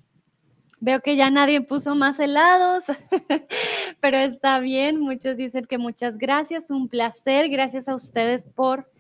[0.78, 2.84] Veo que ya nadie puso más helados,
[4.00, 5.00] pero está bien.
[5.00, 7.48] Muchos dicen que muchas gracias, un placer.
[7.48, 8.90] Gracias a ustedes por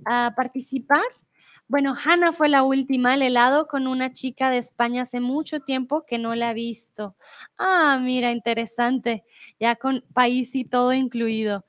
[0.00, 1.02] uh, participar.
[1.66, 6.04] Bueno, Hannah fue la última, el helado con una chica de España hace mucho tiempo
[6.06, 7.16] que no la he visto.
[7.56, 9.24] Ah, mira, interesante,
[9.58, 11.64] ya con país y todo incluido.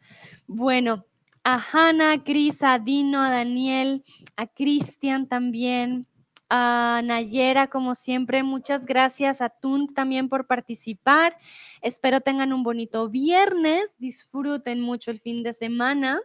[0.48, 1.06] Bueno,
[1.46, 4.04] a Hannah, a Cris, a Dino, a Daniel,
[4.36, 6.08] a Cristian también,
[6.50, 11.38] a Nayera, como siempre, muchas gracias a Tun también por participar.
[11.82, 16.22] Espero tengan un bonito viernes, disfruten mucho el fin de semana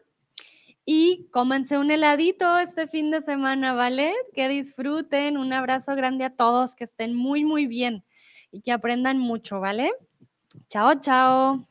[0.85, 4.12] y cómanse un heladito este fin de semana, ¿vale?
[4.35, 5.37] Que disfruten.
[5.37, 8.05] Un abrazo grande a todos, que estén muy, muy bien
[8.51, 9.93] y que aprendan mucho, ¿vale?
[10.68, 11.70] Chao, chao.